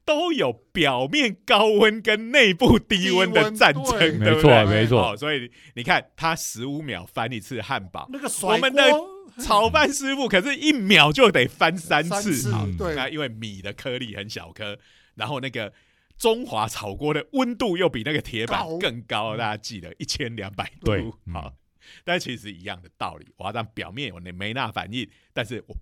[0.03, 4.65] 都有表面高温跟内部低温的战争，没错？
[4.65, 5.11] 没错。
[5.11, 8.83] 哦，所以你看，他十五秒翻一次汉堡，那个我们的
[9.43, 12.51] 炒饭师傅可是一秒就得翻三三次。
[12.77, 12.93] 对。
[12.95, 14.77] 那因为米的颗粒很小颗，
[15.15, 15.73] 然后那个
[16.19, 20.85] 中华炒锅的温度又比那个铁板更高，大家记得一千两百度。
[20.85, 21.33] 对嗯。
[21.33, 21.53] 好，
[22.03, 25.75] 但其实一样的道理，我要让表面有那梅纳反应，但是我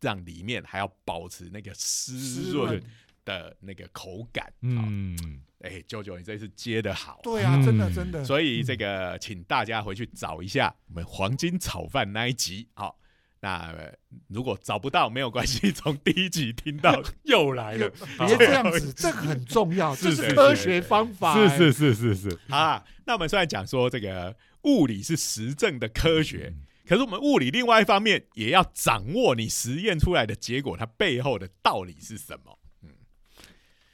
[0.00, 2.82] 让里面还要保持那个湿润
[3.24, 4.52] 的那个口感。
[4.60, 7.20] 嗯，哎，舅舅，你这次接的好。
[7.22, 8.24] 对啊，嗯真的真的。
[8.24, 12.68] 所以这个，请大家回去找一下我们黄金炒饭那一集。
[12.74, 12.98] 好，
[13.40, 13.92] 那呃
[14.28, 17.90] 如果找不到没有关系，从第一集听到又来了。
[18.26, 21.32] 别这样子， 这个很重要，这是是科学方法。
[21.32, 32.58] 哎是是是是是，啊，那我们虽然讲说这个物理是实证的科学，嗯可是我们物理另外一方面也要掌握你实验出来的结果，它背后的道理是什么。
[32.82, 32.90] 嗯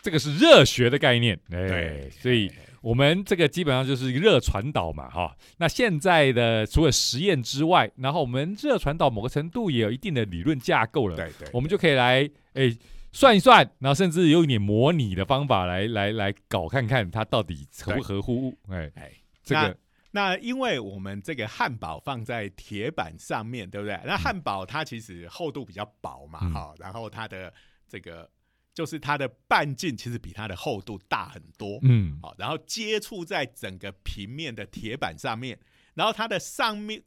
[0.01, 2.51] 这个是热学的概念，哎对，所以
[2.87, 5.37] 我们这个基本上就是热传导嘛，哈。
[5.57, 12.79] 那现在的除了实验之外，然后我们热传导某个程度也有一定的理论架构了，对对，我们就可以来诶
[13.11, 19.11] 算一算，然后甚至用一点模拟的方法来来来搞看看它到底合不合乎，哎，哎，
[19.43, 19.77] 这个
[20.13, 23.99] 那因为我们这个汉堡放在铁板上面，对不对？
[24.07, 27.53] 那汉堡它其实厚度比较薄嘛，嗯、然后它的
[27.89, 28.31] 这个
[28.77, 32.19] 就是它的半径其实比它的厚度大很多，嗯。
[32.21, 35.59] 好、然后接触在整个平面的铁板上面，
[35.95, 37.03] 然后它的上面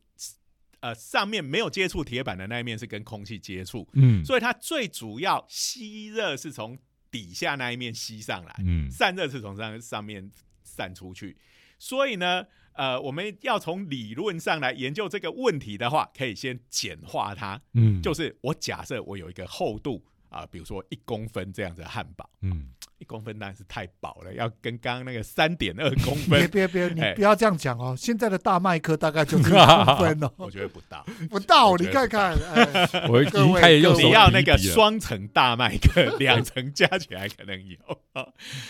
[0.80, 4.26] 呃上面没有接触铁板的那一面是跟空气接触，嗯。
[4.26, 6.76] 所以它最主要吸热是从
[7.12, 8.90] 底下那一面吸上来，嗯。
[8.90, 10.32] 散热是从上上面
[10.64, 11.38] 散出去。
[11.78, 17.62] 所以呢，呃，我们要从理论上来研究这个问题的话，可以先简化它。
[17.74, 18.02] 嗯。
[18.02, 27.96] 就是我假设我有一个厚度啊、比如说一公分这样子的汉堡，嗯 一公分当然是太薄了，要跟刚刚那个三点二公分， 别别别，你哎不要这样讲哦。
[27.98, 31.06] 现在的大麦克大概就是 一公分哦我哦，觉得不到。
[31.32, 37.78] 不到，我觉得你看看，哎，我已经各位开始用你要那个双层大麦克，两层加起来可能有。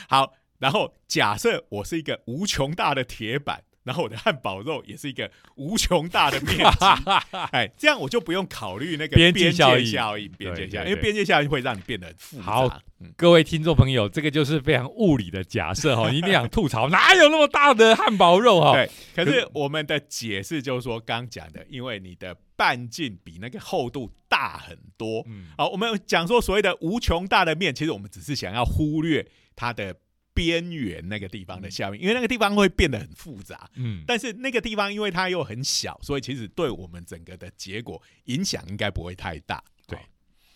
[0.08, 6.86] 好，然后假设我是一个无穷大的铁板，然后我的汉堡肉也是一个无穷大的面积，
[7.52, 12.44] 哎，这样我就不用考虑那个边界效应，边界效应，因为边界效应会让你变得很复杂。
[12.44, 18.74] 好嗯，各位听众朋友，这个就是非常物理的假设哈，你一定想吐槽， 哪有那么大的汉堡肉哈？
[18.74, 18.90] 对。
[19.16, 29.96] 可是我们的解释就是说，刚刚讲的，因为你的半径比那个厚度大很多，嗯好，我们讲说所谓的无穷大的面，其实我们只是想要忽略它的
[30.40, 33.70] 边缘那个地方的效应，因为那个地方会变得很复杂。
[33.76, 39.62] 嗯，但是那个地方因为它又很小，所以其实对我们整个的结果影响应该不会太大。
[39.86, 40.00] 对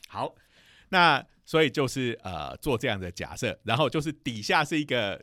[0.08, 0.36] 好，好，
[0.88, 5.22] 那所以就是呃做这样的假设，然后就是底下是一个。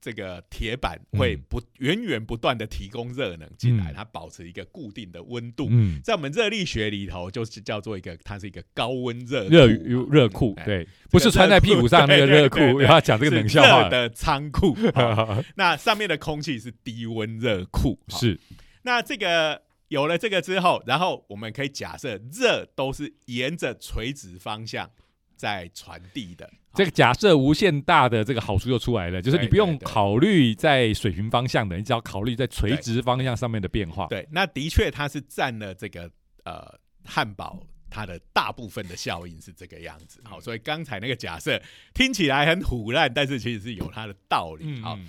[0.00, 1.42] 这个铁板会嗯。
[1.48, 3.94] 不源源不断的提供热能进来，嗯。
[3.94, 5.66] 它保持一个固定的温度。
[5.70, 12.86] 嗯，在我们热力学里头，就是叫做一个，它是一个高温热热库热裤，哎对，不是穿在屁股上那个热裤，对对对。
[12.86, 14.76] 要讲这个冷笑话，的仓库。
[14.94, 15.42] 好。
[15.56, 17.98] 那上面的空气是低温热库。
[18.08, 18.18] 好。
[18.18, 18.38] 是，
[18.82, 24.90] 那这个有了这个之后，然后我们可以假设热都是沿着垂直方向
[25.36, 26.50] 在传递的。
[26.74, 34.06] 这个假设无限大的这个好处就出来了，就是你不用考虑在水平方向的，你只要考虑在垂直方向上面的变化。
[34.08, 36.10] 对，那的确它是占了这个
[36.44, 37.62] 呃汉堡。
[37.88, 41.58] 它的大部分的效应是这个样子，好，所以刚才那个假设
[41.94, 44.64] 听起来很胡乱，但是其实是有它的道理。
[44.66, 45.06] 嗯，好，嗯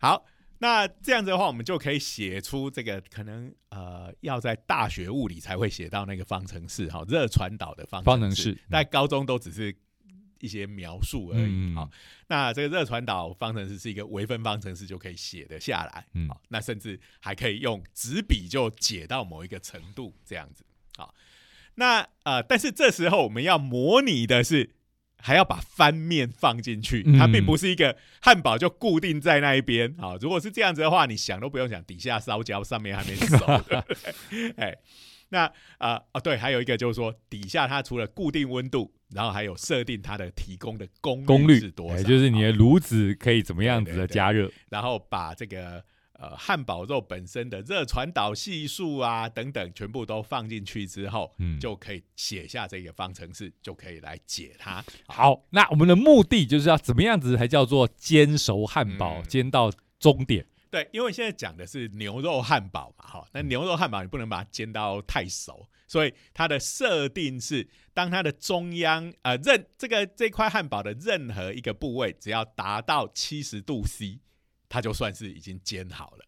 [0.00, 0.24] 好，
[0.64, 9.76] 那这样子的话，我们就可以写出这个可能呃要在大学物理才会写到那个方程式，哈，热传导的方方程式在高中都只是
[10.40, 11.52] 一些描述而已。
[11.52, 11.90] 嗯好，
[12.28, 16.06] 那这个热传导方程式是一个微分方程式就可以写得下来。
[16.14, 20.64] 嗯好，那甚至还可以用纸笔就解到某一个程度这样子。
[20.96, 21.14] 好，
[21.74, 24.70] 那呃，但是这时候我们要模拟的是。
[25.26, 29.94] 还要把翻面放进去，嗯它并不是一个汉堡就固定在那一边。
[29.96, 34.50] 好，如果是这样子的话，你想都不用想，底下烧焦，上面还没熟，对不对？
[34.58, 34.76] 哎，
[35.30, 44.50] 那啊哦对，还有一个就是说，底下它除了固定温度，然后还有设定它的提供的功功率率是多少，哎就是你的好炉子可以怎么样子对对对的加热？
[44.68, 45.82] 然后把这个
[46.24, 54.82] 呃汉堡肉本身的热传导系数啊等等，全部都放进去之后，嗯就可以写下这个方程式，就可以来解它。
[55.06, 60.46] 好，那我们的目的就是要怎么样子才叫做煎熟汉堡，嗯煎到终点。
[60.70, 74.18] 对，因为现在讲的是牛肉汉堡嘛，哈，那牛肉汉堡你不能把它煎到太熟，所以它的设定是，当它的中央呃任这个这块汉堡的任何一个部位只要达到七十度 C，
[74.74, 76.24] 它就算是已经煎好了。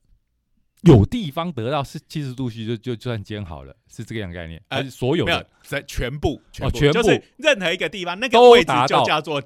[0.82, 9.42] 有地方得到是七十度 C 就就就算煎好了，是这个样概念，呃所有的？，在全部全部、就是任何一个地方那个位置就叫做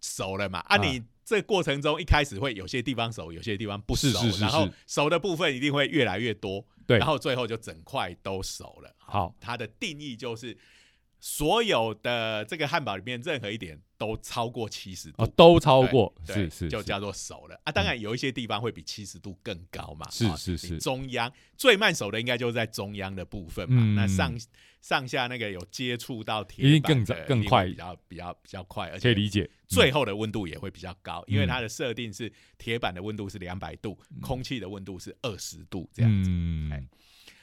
[0.00, 0.58] 熟了嘛。
[0.60, 8.92] 啊，啊你这个过程中一开始会有些地方熟，有些地方不熟，是是是然后熟的部分一定会越来越多，对然后最后就整块都熟了。
[8.98, 10.58] 好，它的定义就是
[11.20, 15.22] 所有的这个汉堡里面任何一点都超过七十度。
[15.22, 17.70] 哦，都超过，对是是，就叫做熟了啊！
[17.70, 23.82] 当然有一些地方会比七十度更高嘛，是是是中央最慢熟的应该就是在中央的部分嘛。
[23.82, 24.34] 嗯那上
[24.80, 29.50] 上下那个有接触到铁板一定会早更快比较比较比较快，而且可以理解。
[29.68, 36.30] 最后的温度也会比较高，因为嗯它的设定是铁板的温度是两百度，空气的温度是二十度这样子。
[36.30, 36.82] 嗯哎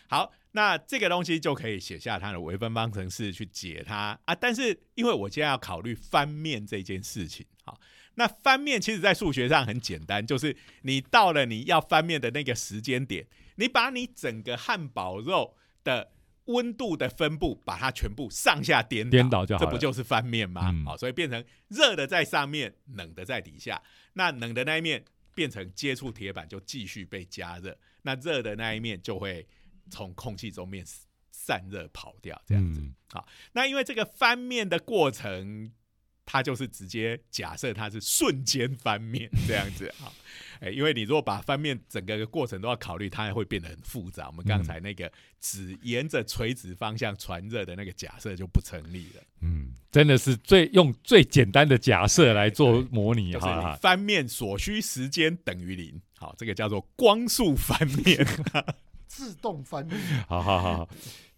[0.08, 4.34] 好，那这个东西就可以写下它的微分方程式去解它啊。
[4.34, 7.80] 但是因为我今天要考虑翻面这件事情，好，
[8.16, 16.12] 那翻面其实在数学上很简单，就是你到了你要翻面的那个时间点，你把你整个汉堡肉的
[16.46, 20.72] 温度的分布，把它全部上下颠倒，颠倒就好了这不就是翻面吗？
[20.74, 23.82] 嗯好，所以变成热的在上面，冷的在底下。
[24.14, 25.04] 那冷的那一面
[25.36, 29.46] 变成接触铁板，就继续被加热，那热的那一面就会
[29.90, 30.86] 从空气中面
[31.32, 32.80] 散热跑掉，这样子。
[32.82, 32.94] 嗯
[33.54, 35.72] 那因为这个翻面的过程，
[36.24, 40.14] 它就是直接假设它是瞬间翻面这样子 啊。
[40.60, 44.28] 哎，因为你如果把翻面整个过程都要考虑，它会变得很复杂。
[44.28, 49.24] 我们刚才那个只沿着垂直方向传热的那个假设就不成立了。
[49.40, 53.76] 嗯，真的是最用最简单的假设来做模拟就是哈。
[53.82, 58.28] 翻面所需时间等于零，好，这个叫做光速翻面。
[59.18, 60.90] 自动翻面，好好好好，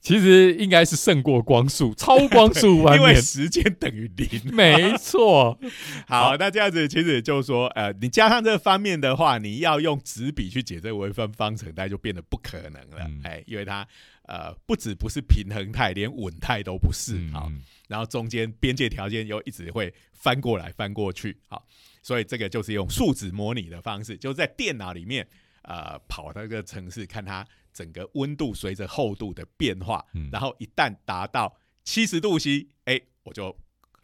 [0.01, 4.53] 其实应该是胜过光速，超光速翻因为面，时间等于零。
[4.53, 5.57] 没错。
[6.05, 12.97] 好，那这样子其实就是说，呃，你加上这个方面的话，你要用纸笔去解这个微分方程，那就变得不可能了。
[13.05, 13.87] 嗯哎，因为它
[14.23, 17.17] 呃不止不是平衡态，连稳态都不是。
[17.31, 21.37] 好，嗯然后中间边界条件又一直会翻过来翻过去。
[21.47, 21.65] 好，
[22.03, 25.25] 所以这个就是用数值模拟的方式，就在电脑里面
[25.63, 33.55] 呃跑那个程式，看它整个温度随着厚度的变化，嗯然后一旦达到七十度 C，哎，我就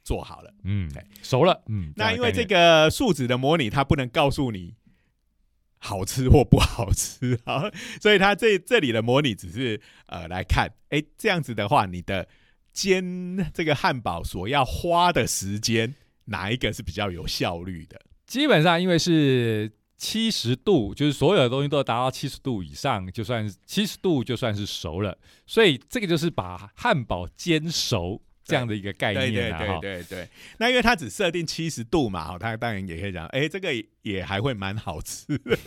[0.03, 0.53] 做好了。
[0.63, 0.89] 嗯，
[1.21, 1.63] 熟了。
[1.67, 4.75] 嗯，那因为这个数值的模拟，它不能告诉你
[5.77, 12.27] 好吃或不好吃啊，所以它这这里的模拟只是呃来看，哎，这样子的话，你的
[12.73, 18.01] 煎这个汉堡所要花的时间，哪一个是比较有效率的？
[18.25, 19.71] 基本上因为是
[20.05, 25.17] 七十度，就是所有的东西都达到七十度以上，就算七十度就算是熟了。
[25.47, 29.57] 所以这个就是把汉堡煎熟这样的一个概对对念啊。
[29.57, 30.29] 哈对对对。
[30.59, 35.57] 那因为它只设定七十度嘛，好，它当然也可以讲，哎，这个也还会蛮好吃的，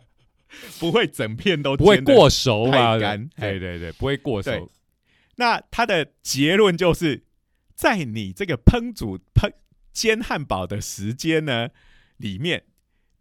[0.80, 3.28] 不会整片都不会过熟嘛干？
[3.36, 4.70] 对对对，不会过熟。
[5.36, 7.24] 那它的结论就是
[7.74, 9.52] 在你这个烹煮烹
[9.92, 11.68] 煎汉堡的时间呢
[12.16, 12.64] 里面，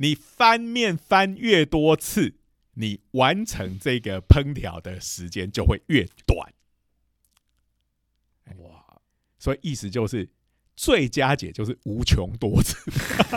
[0.03, 2.35] 你翻面翻越多次，
[2.73, 6.53] 你完成这个烹调的时间就会越短。
[8.57, 9.01] 哇！
[9.39, 10.29] 所以意思就是
[10.75, 12.75] 最佳解就是无穷多次，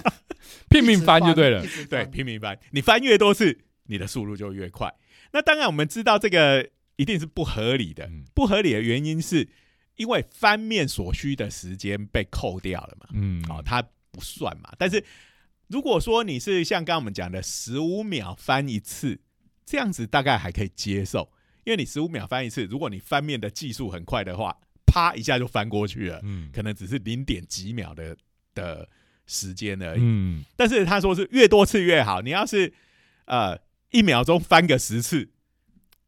[0.68, 4.92] 拼命翻就对了对，拼命翻，你翻越多次，你的速度就越快。
[5.32, 8.06] 那当然，我们知道这个一定是不合理的。
[8.06, 9.48] 嗯不合理的原因是
[9.94, 14.72] 因为翻面所需的时间被扣掉了嘛，嗯，好、它不算嘛。
[14.76, 15.02] 但是
[15.68, 19.20] 如果说你是像刚刚我们讲的十五秒翻一次，
[19.64, 21.30] 这样子大概还可以接受，
[21.64, 28.16] 因为你十五秒翻一次，如果你翻面的技术很快的话，啪一下就翻过去了，嗯可能只是零点几秒的
[28.54, 28.88] 的
[29.26, 30.00] 时间而已。
[30.00, 32.72] 嗯，但是他说是越多次越好，你要是
[33.24, 33.58] 呃
[33.90, 35.30] 一秒钟翻个十次。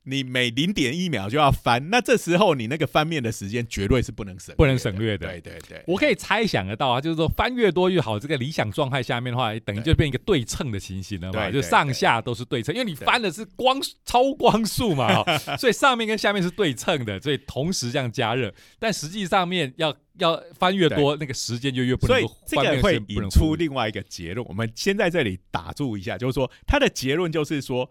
[0.08, 8.18] 你每零点一秒就要翻，那这时候你那个翻面的时间绝对是不能省，不能省略的对对对，我可以猜想得到啊，就是说翻越多越好。
[8.18, 15.24] 这个理想状态下面的话，等于就变一个对称的情形了嘛，就上下都是对称，因为你翻的是光超光速嘛、哦，
[15.58, 18.52] 所以上面跟下面是对称的，所以同时这样加热。
[18.78, 24.46] 但实际上面要要翻越多，那个时间就越不能所以够，这个会引出另外一个结论。
[24.48, 27.88] 我们先在这里打住一下，就是说他的结论就是说，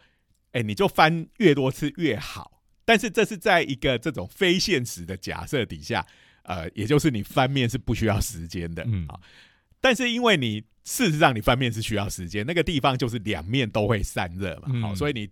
[0.52, 2.62] 哎，你就翻越多次越好。
[2.86, 6.06] 但是这是在一个这种非现实的假设底下，
[6.44, 9.20] 呃，也就是你翻面是不需要时间的，嗯啊。
[9.82, 15.30] 但是因为你事实上你翻面是需要时间，那个地方就是两面都会散热嘛，嗯好，所以你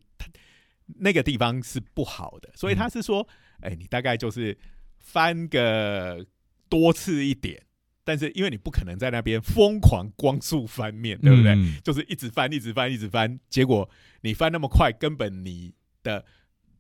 [1.00, 2.50] 那个地方是不好的。
[2.56, 3.26] 所以他是说，
[3.62, 4.58] 哎，你大概就是
[5.00, 6.26] 翻个
[6.68, 7.62] 多次一点，
[8.06, 11.54] 但是因为你不可能在那边疯狂光速翻面，对不对？
[11.54, 13.90] 嗯就是一直翻，一直翻，一直翻，结果
[14.22, 16.24] 你翻那么快，根本你的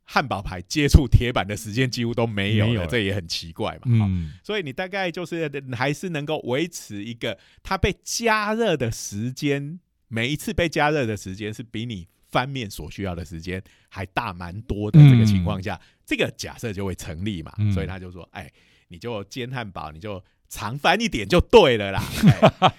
[0.03, 4.07] 汉堡牌接触铁板的时间几乎都没有了，有了这也很奇怪嘛。
[4.43, 13.59] 所以你大概就是还是能够维持一个它被加热的时间，每一次被加热的时间是比你翻面所需要的时间
[13.89, 17.51] 还大蛮多的这个情况下，这个假设就会成立嘛。
[17.57, 18.47] 嗯所以他就说，哎，
[18.89, 20.23] 你就煎汉堡，你就。
[20.49, 22.03] 常翻一点就对了啦，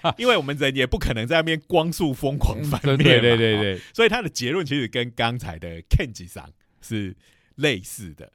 [0.01, 6.49] 哎 因为我们人也不可能在那边光速疯狂翻面嘛，对对对哦对，所以他的结论其实跟刚才的 Kenji 上
[6.81, 7.15] 是
[7.55, 8.25] 类似的。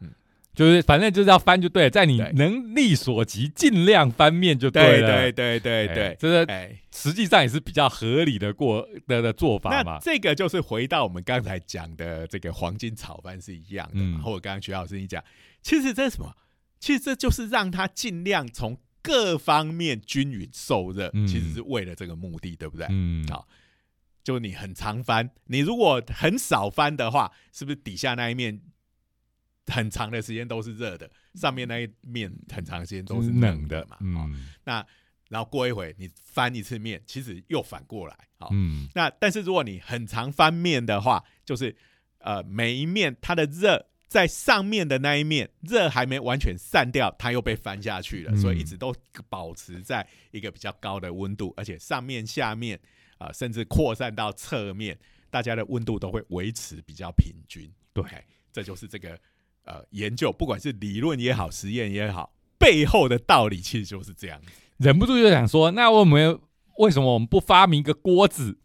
[0.00, 0.10] 嗯
[0.54, 5.22] 就是反正就是要翻就对了，在你能力所及，尽量翻面就对了。
[5.22, 9.98] 对对对哎对，这个哎，实际上也是比较合理的过的的做法那嘛。
[10.02, 15.24] 这个就是回到我们刚才讲的这个黄金炒饭是一样的嘛，嗯或者刚刚徐老师你讲，
[15.62, 16.30] 其实这是什么？
[16.82, 21.24] 其实这就是让它尽量从各方面均匀受热，嗯。
[21.28, 22.88] 其实是为了这个目的，对不对？
[22.90, 23.46] 嗯，好
[24.24, 28.60] 就你很常翻，你如果很少翻的话，是不是底下那一面
[29.66, 33.96] 很长的时间都是热的，上面那一面很长的时间都是冷的嘛？
[33.98, 34.28] 哦。
[34.28, 34.48] 嗯。
[34.64, 34.84] 那
[35.28, 38.88] 然后过一会你翻一次面，其实又反过来，好、嗯。
[38.96, 41.76] 那但是如果你很常翻面的话，就是
[42.18, 48.94] 呃每一面它的热在上面的那一面热还没完全散掉，它又被翻下去了，嗯所以一直都
[49.30, 52.78] 保持在一个比较高的温度，而且上面下面
[53.16, 54.98] 啊、呃甚至扩散到侧面，
[55.30, 57.66] 大家的温度都会维持比较平均。
[57.94, 58.04] 对
[58.52, 59.18] 这就是这个
[59.64, 64.38] 呃研究，不管是理论也好，实验也好，背后的道理其实就是这样。
[64.76, 66.38] 忍不住就想说，那我们
[66.76, 68.58] 为什么我们不发明一个锅子，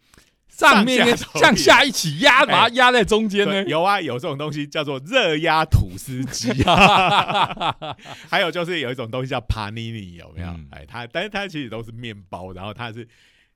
[0.47, 3.71] 上面跟上下一起压，把它哎压在中间呢对？
[3.71, 6.51] 有啊，有这种东西叫做热压吐司机，
[8.29, 10.47] 还有就是有一种东西叫 panini，有没有？
[10.47, 13.07] 嗯哎，它但是它其实都是面包，然后它是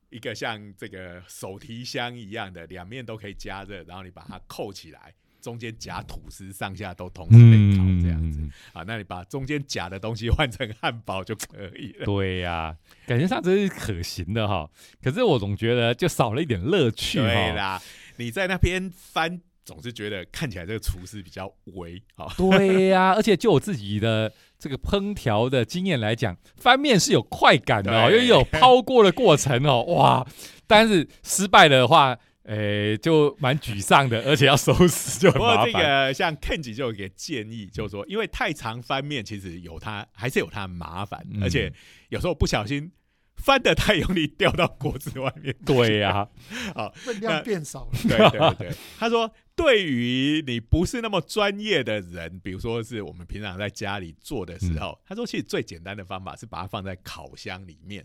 [0.09, 8.83] 一个像这个手提箱一样的，两面都可以加热，然后你把它扣起来，中间夹吐司，上下都同时被烤这样子、嗯，啊。
[8.87, 12.05] 那你把中间夹的东西换成汉堡就可以了。
[12.05, 12.75] 对呀、
[13.07, 14.69] 感觉上这是可行的哈。
[15.01, 17.53] 可是我总觉得就少了一点乐趣对。
[17.53, 17.81] 啦，
[18.17, 22.27] 你在那边翻，总是觉得看起来这个厨师比较微啊。
[22.37, 30.27] 对呀、而且就我自己的这个烹调的经验来讲，翻面是有快感的哦，因对为有抛过的过程哦，哇！
[30.67, 36.07] 但是失败的话，诶、就蛮沮丧的，而且要收拾就不过这很麻烦。
[36.07, 41.71] 个像 Kenji 就有一个建议，就是说，因为太常翻面，其实有它还是有它麻烦，嗯而且
[42.09, 42.91] 有时候不小心
[43.35, 45.55] 翻的太用力，掉到锅子外面。
[45.65, 46.27] 对呀、
[46.95, 47.91] 分量变少了。
[48.07, 58.03] 对对对，他说，对于你不是那么专业的人，比如说是我们平常在家里做的时候，他说，其实最简单的方法是把它放在烤箱里面。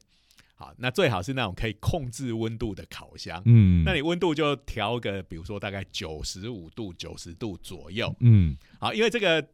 [0.59, 3.41] 好，那最好是那种可以控制温度的烤箱。
[3.45, 8.13] 嗯，那你温度就调个，比如说大概九十五度、九十度左右。
[8.21, 9.47] 嗯好，因为这个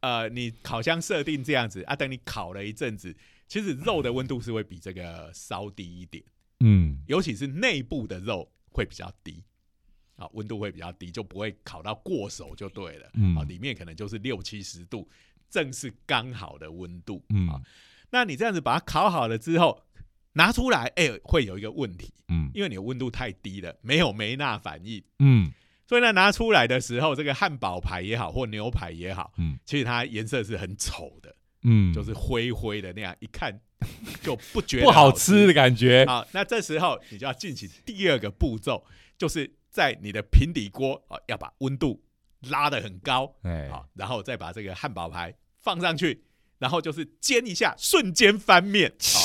[0.00, 6.22] 呃，你烤箱设定这样子啊，等你烤了一阵子，其实肉的温度是会比这个稍低一点，
[6.60, 9.42] 嗯尤其是内部的肉会比较低。
[10.16, 13.08] 啊，温度会比较低，就不会烤到过熟就对了。
[13.14, 15.08] 嗯啊，里面可能就是六七十度，
[15.48, 17.24] 正是刚好的温度。
[17.30, 17.62] 嗯啊，
[18.10, 19.82] 那你这样子把它烤好了之后，
[20.32, 22.50] 拿出来，哎、会有一个问题，嗯。
[22.54, 25.52] 因为你的温度太低了，没有梅纳反应，嗯。
[25.86, 29.58] 所以呢，拿出来的时候，这个汉堡排也好，或牛排也好，嗯。
[29.64, 33.60] 其实它颜色是很丑的，嗯，就是灰灰的那样，一看
[34.22, 36.04] 就不觉得不好吃吃的感觉。
[36.06, 38.84] 好，那这时候你就要进行第二个步骤，
[39.18, 42.00] 就是在你的平底锅啊，要把温度
[42.50, 46.22] 拉得很高，哎，好，然后再把这个汉堡排放上去，
[46.58, 48.90] 然后就是煎一下，瞬间翻面。
[48.90, 49.19] 好，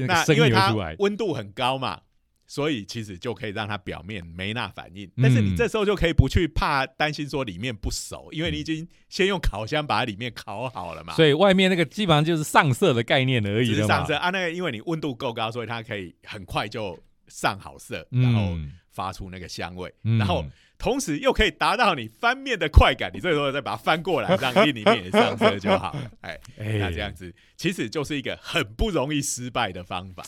[0.00, 2.00] 那因为它温度很高嘛，
[2.46, 5.06] 所以其实就可以让它表面没那反应。
[5.16, 11.14] 嗯但是你这时候就可以不去怕担心说里面不熟，因为你已经先用烤箱把它里面烤好了嘛。
[11.14, 14.06] 所以外面那个基本上就是上色的概念而已是上。
[14.06, 18.58] 色啊，那个因为你温度够高，所以它可以很快就上好色，嗯然后
[18.90, 20.44] 发出那个香味，嗯然后
[20.82, 23.08] 同时又可以达到你翻面的快感。
[23.14, 26.10] 你这时候再把它翻过来，让另一面也上色就好了。
[26.22, 30.24] 哎，哎那这样子其实就是一个很不容易失败的方法。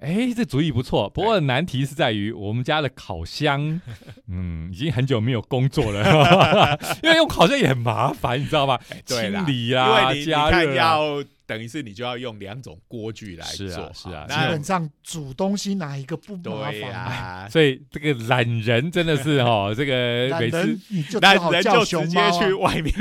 [0.00, 3.80] 哎，这主意不错，不过难题是在于我们家的烤箱，
[4.28, 8.76] 嗯，已经很久没有工作了， 因为用烤箱也很麻烦，你知道吗？
[9.06, 17.10] 清理因啊，为你你看加热等于是你就要用两种锅具来是啊做，是啊基本上煮东西哪一个不麻对烦啊？
[17.44, 22.94] 呀， 所以这个懒人真的是哦， 这个懒每次人你就只那人就直接去外面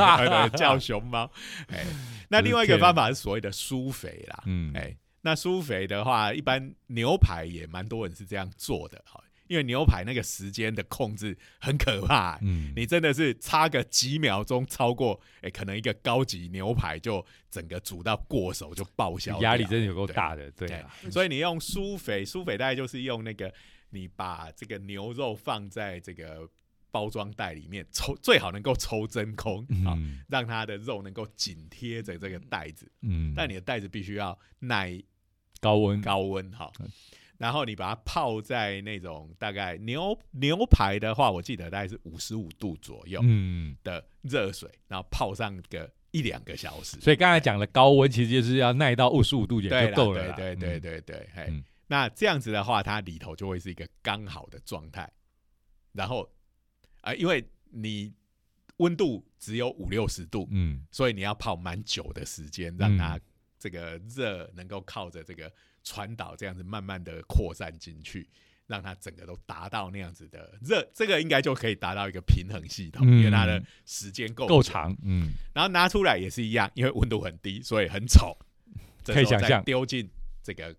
[0.56, 1.30] 叫熊猫。
[1.68, 1.84] 哎，
[2.28, 4.42] 那另外一个方法是所谓的疏肥啦。
[4.46, 23.52] 嗯，哎，那疏肥的话，一般牛排也蛮多人是这样做的哈，因为牛排那个时间的控制很可怕、哎嗯，你真的是差个几秒钟超过，哎，可能一个高级牛排就整个煮到过手就报销掉，压力真的有够对大的，对所以你用苏肥，苏肥大概就是用那个
[23.90, 26.48] 你把这个牛肉放在这个
[26.90, 35.02] 包装袋里面抽，最好能够抽真空啊、嗯让它的肉能够紧贴着这个袋子，嗯，但你的袋子必须要耐
[35.60, 36.00] 高温。
[36.02, 36.90] 高温哈嗯。
[37.38, 47.00] 然后你把它泡在那种大概牛牛排的话，我记得大概是五十五度左右嗯，的热水，然后泡上个一两个小时。
[47.00, 55.10] 所以刚才讲的高温其实就是要耐到五十五度也就够了对对对嗯，对对，那这样子的话，它里头就会是一个刚好的状态。
[55.92, 56.28] 然后
[57.00, 58.12] 啊、因为你
[58.78, 63.20] 温度只有五六十度，嗯所以你要泡蛮久的时间，让它嗯
[63.58, 65.50] 这个热能够靠着这个
[65.82, 68.28] 传导这样子慢慢的扩散进去，
[68.66, 74.48] 让它整个都达到那样子的热，这个应该就可以达到一个平衡系统，嗯因为它的时间够久。
[74.48, 78.36] 够长，嗯然后拿出来也是一样，因为温度很低，所以很丑。
[79.04, 80.06] 可以想象丢进
[80.42, 80.76] 这个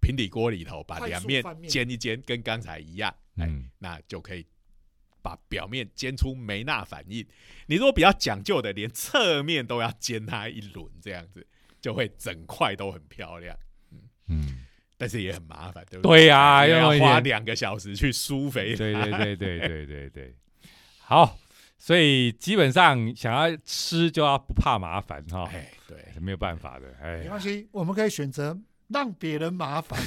[0.00, 4.44] 平底锅里头，把两面煎一煎，跟刚才一样，哎，嗯那就可以
[5.22, 7.24] 把表面煎出梅纳反应。
[7.66, 11.46] 你如果比较讲究的，连侧面都要煎它一轮，这样子
[11.80, 13.56] 就会整块都很漂亮，
[14.30, 14.60] 嗯，
[14.96, 16.20] 但是也很麻烦，对不对？
[16.20, 18.74] 对呀要花两个小时去疏肥。
[18.76, 19.86] 对对对对对。
[19.86, 20.34] 对对，
[20.98, 21.38] 好，
[21.78, 27.18] 所以基本上想要吃就要不怕麻烦哈，哎，对，没有办法的，哎。
[27.18, 28.56] 没，关系，我们可以选择
[28.88, 29.98] 让别人麻烦，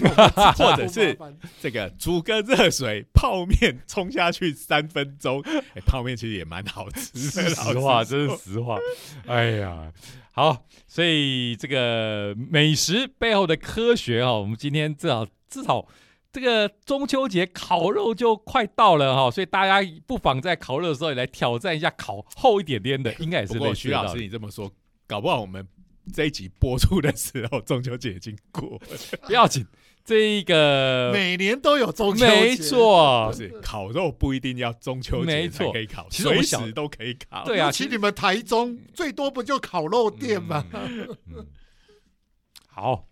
[0.53, 1.17] 或者是
[1.59, 5.41] 这个煮个热水，泡面冲下去三分钟，
[5.74, 7.19] 哎，泡面其实也蛮好吃的。
[7.19, 8.38] 是 实话，老实说。
[8.38, 8.78] 这是实话。
[9.26, 9.91] 哎呀，
[10.36, 15.88] 好，所以这个美食背后的科学哈、我们今天至少至少
[16.32, 24.20] 这个中秋节烤肉就快到了哈、所以大家不妨在烤肉的时候也来挑战一下烤厚一点点的， 应该也是不过徐老师。
[24.20, 24.72] 你这么说，
[25.06, 25.68] 搞不好我们
[26.12, 28.80] 这一集播出的时候，中秋节已经过了。
[29.28, 29.64] 不要紧，
[30.06, 33.28] 这个每年都有中秋节，没错。
[33.32, 35.68] 不，是烤肉不一定要中秋节没错。
[35.68, 37.45] 才可以烤，其实随时都可以烤。
[37.45, 40.66] 对啊尤其你们台中最多不就烤肉店吗？
[40.74, 41.47] 嗯嗯。
[42.68, 43.08] 好，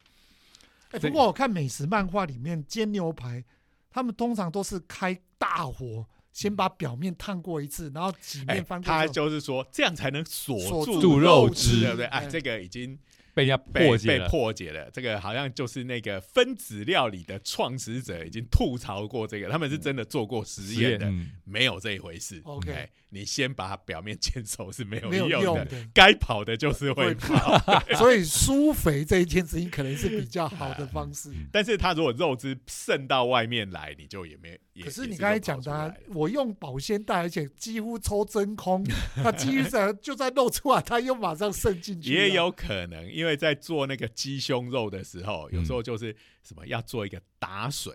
[1.00, 3.44] 不过我看美食漫画里面煎牛排，
[3.90, 12.06] 他们通常都是开大火，先把表面烫过一次，然后几哎面翻，过他就是说这样才能锁住肉汁，汁对不对？
[12.08, 12.26] 哎，哎。
[12.26, 12.98] 这个已经
[13.34, 14.30] 被人家被被破解了。
[14.30, 14.90] 破解了。
[14.92, 22.42] 这个好像就是那个分子料理的创始者已经吐槽过这个，他们是真的做过实实验的，嗯没有这一回事。
[22.46, 25.88] OK 哎，你先把它表面煎熟是没有用的，用的。
[25.94, 27.60] 该跑的就是会会跑。
[27.98, 31.30] 所以疏肥这一件事情可能是比较好的方式。
[31.52, 34.60] 但是它如果肉汁渗到外面来，你就也没。
[34.74, 38.82] 也可是你刚才讲的、我用保鲜袋，而且几乎抽真空，
[39.16, 42.14] 它几乎上就算漏出来，它又马上渗进去。
[42.14, 47.94] 也有可能，因为在做那个鸡胸肉的时候，有嗯时候就是什么要做一个打水，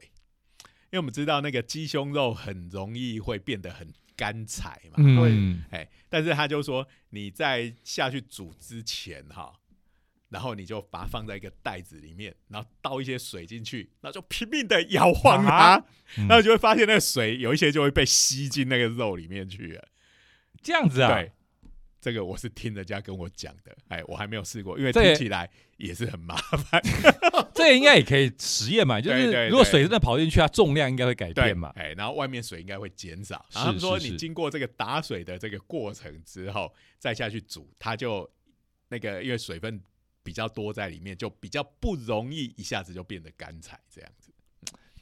[0.62, 9.53] 因为我们知道那个鸡胸肉很容易会变得很干柴嘛，嗯，哎，但是他就说你在下去煮之前哈，
[10.31, 15.85] 然后你就把它放在一个袋子里面，然后倒一些水进去，然后就拼命的摇晃它，啊。
[16.18, 16.27] 嗯。
[16.29, 19.89] 然后就会发现那个水有一些就会被吸进那个肉里面去了。
[20.62, 21.33] 这样子啊，对，
[22.07, 26.80] 这个我是听人家跟我讲的，哎，我还没有试过，因为听起来也是很麻烦。
[27.52, 31.72] 这个应该也可以实验嘛，就是如果水真的跑进去，它重量应该会改变嘛。
[31.74, 33.44] 哎，然后外面水应该会减少。
[33.52, 38.30] 然后他们说，你经过这个打水的这个过程之后，再下去煮，它就
[38.86, 39.82] 那个因为水分
[40.22, 44.26] 比较多在里面，就比较不容易一下子就变得干柴这样子。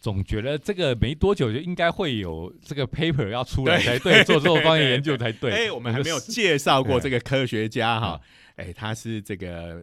[0.04, 5.50] 总觉得这个没多久就应该会有这个 paper 要出来对才对， 做这种方面研究才对。
[5.50, 8.20] 哎，我们还没有介绍过这个科学家哈
[8.56, 9.82] 嗯，哎，他是这个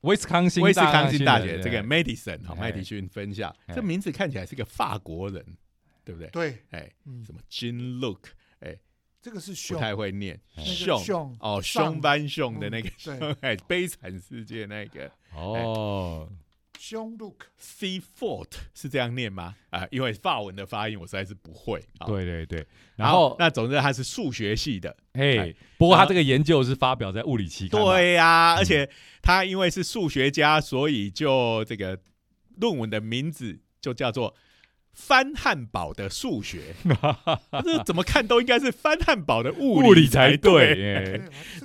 [0.00, 2.60] 威斯康星威斯康星大的学这个 Madison 哈哎。
[2.62, 3.74] 麦迪逊分校，哎。
[3.74, 5.44] 这名字看起来是个法国人，
[6.06, 6.30] 对不对？
[6.30, 7.22] 对，哎，嗯。
[7.22, 8.16] 什，么 Jean Luc，
[9.20, 12.88] 这个是不熊，太会念，那个熊熊哦，上凶班凶的那个
[13.42, 16.26] 哎，悲惨世界那个，哦，
[16.86, 19.54] 胸 look，C Fort 是这样念吗？
[19.70, 21.82] 啊、因为法文的发音我实在是不会。
[21.98, 22.66] 好，对对对，
[22.96, 28.58] 然好后那总之他是数学系的，嘿哎，不过他这个研究是发表在物理期刊嘛，对呀、嗯。
[28.58, 28.86] 而且
[29.22, 31.98] 他因为是数学家，所以就这个
[32.56, 34.34] 论文的名字就叫做。
[34.92, 36.72] 翻汉堡的数学，
[37.64, 41.02] 这怎么看都应该是翻汉堡的物物理才才对， 哎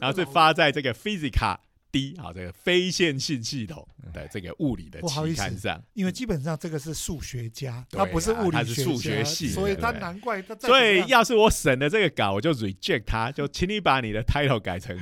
[0.01, 1.55] 然后是发在这个 Physica
[1.91, 14.97] D 啊这个非线性系统的这个物理的期刊上，因为基本上这个是数学家，他不是物理学他是数学系所以他难怪他再所以要是我审了这个稿，我就 reject 他，就请你把你的 title 改成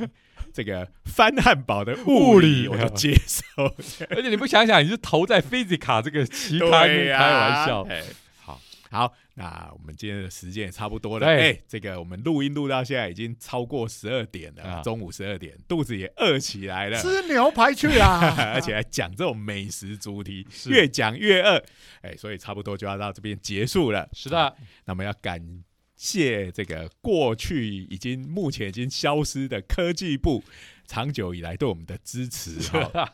[0.54, 3.44] 这个翻汉堡的物物理，我就接受。
[4.10, 7.82] 而且你不想想，你是投在 Physica 这个期刊，开玩笑。
[7.84, 8.04] 哎
[8.40, 11.28] 好，好，那我们今天的时间也差不多了。
[11.28, 11.52] 对。
[11.52, 14.82] 哎，这个我们录音录到现在已经超过十二点了，啊。
[14.82, 17.00] 中午十二点，肚子也饿起来了。
[17.00, 21.64] 吃牛排去啦， 而且还讲这种美食主题，越讲越饿，
[22.02, 24.10] 哎，所以差不多就要到这边结束了。
[24.12, 25.64] 是的，那么要感
[25.96, 30.44] 谢这个过去已经目前已经消失的科技部
[30.88, 33.14] 长久以来对我们的支持哈，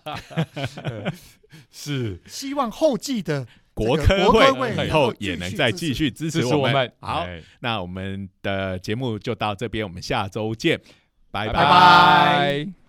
[1.70, 2.22] 是。
[2.26, 6.92] 希望后继的国科会以后也能再继续支支持我们。
[7.00, 10.80] 好，哎那我们的节目就到这边，我们下周见，
[11.32, 12.83] 拜拜拜拜。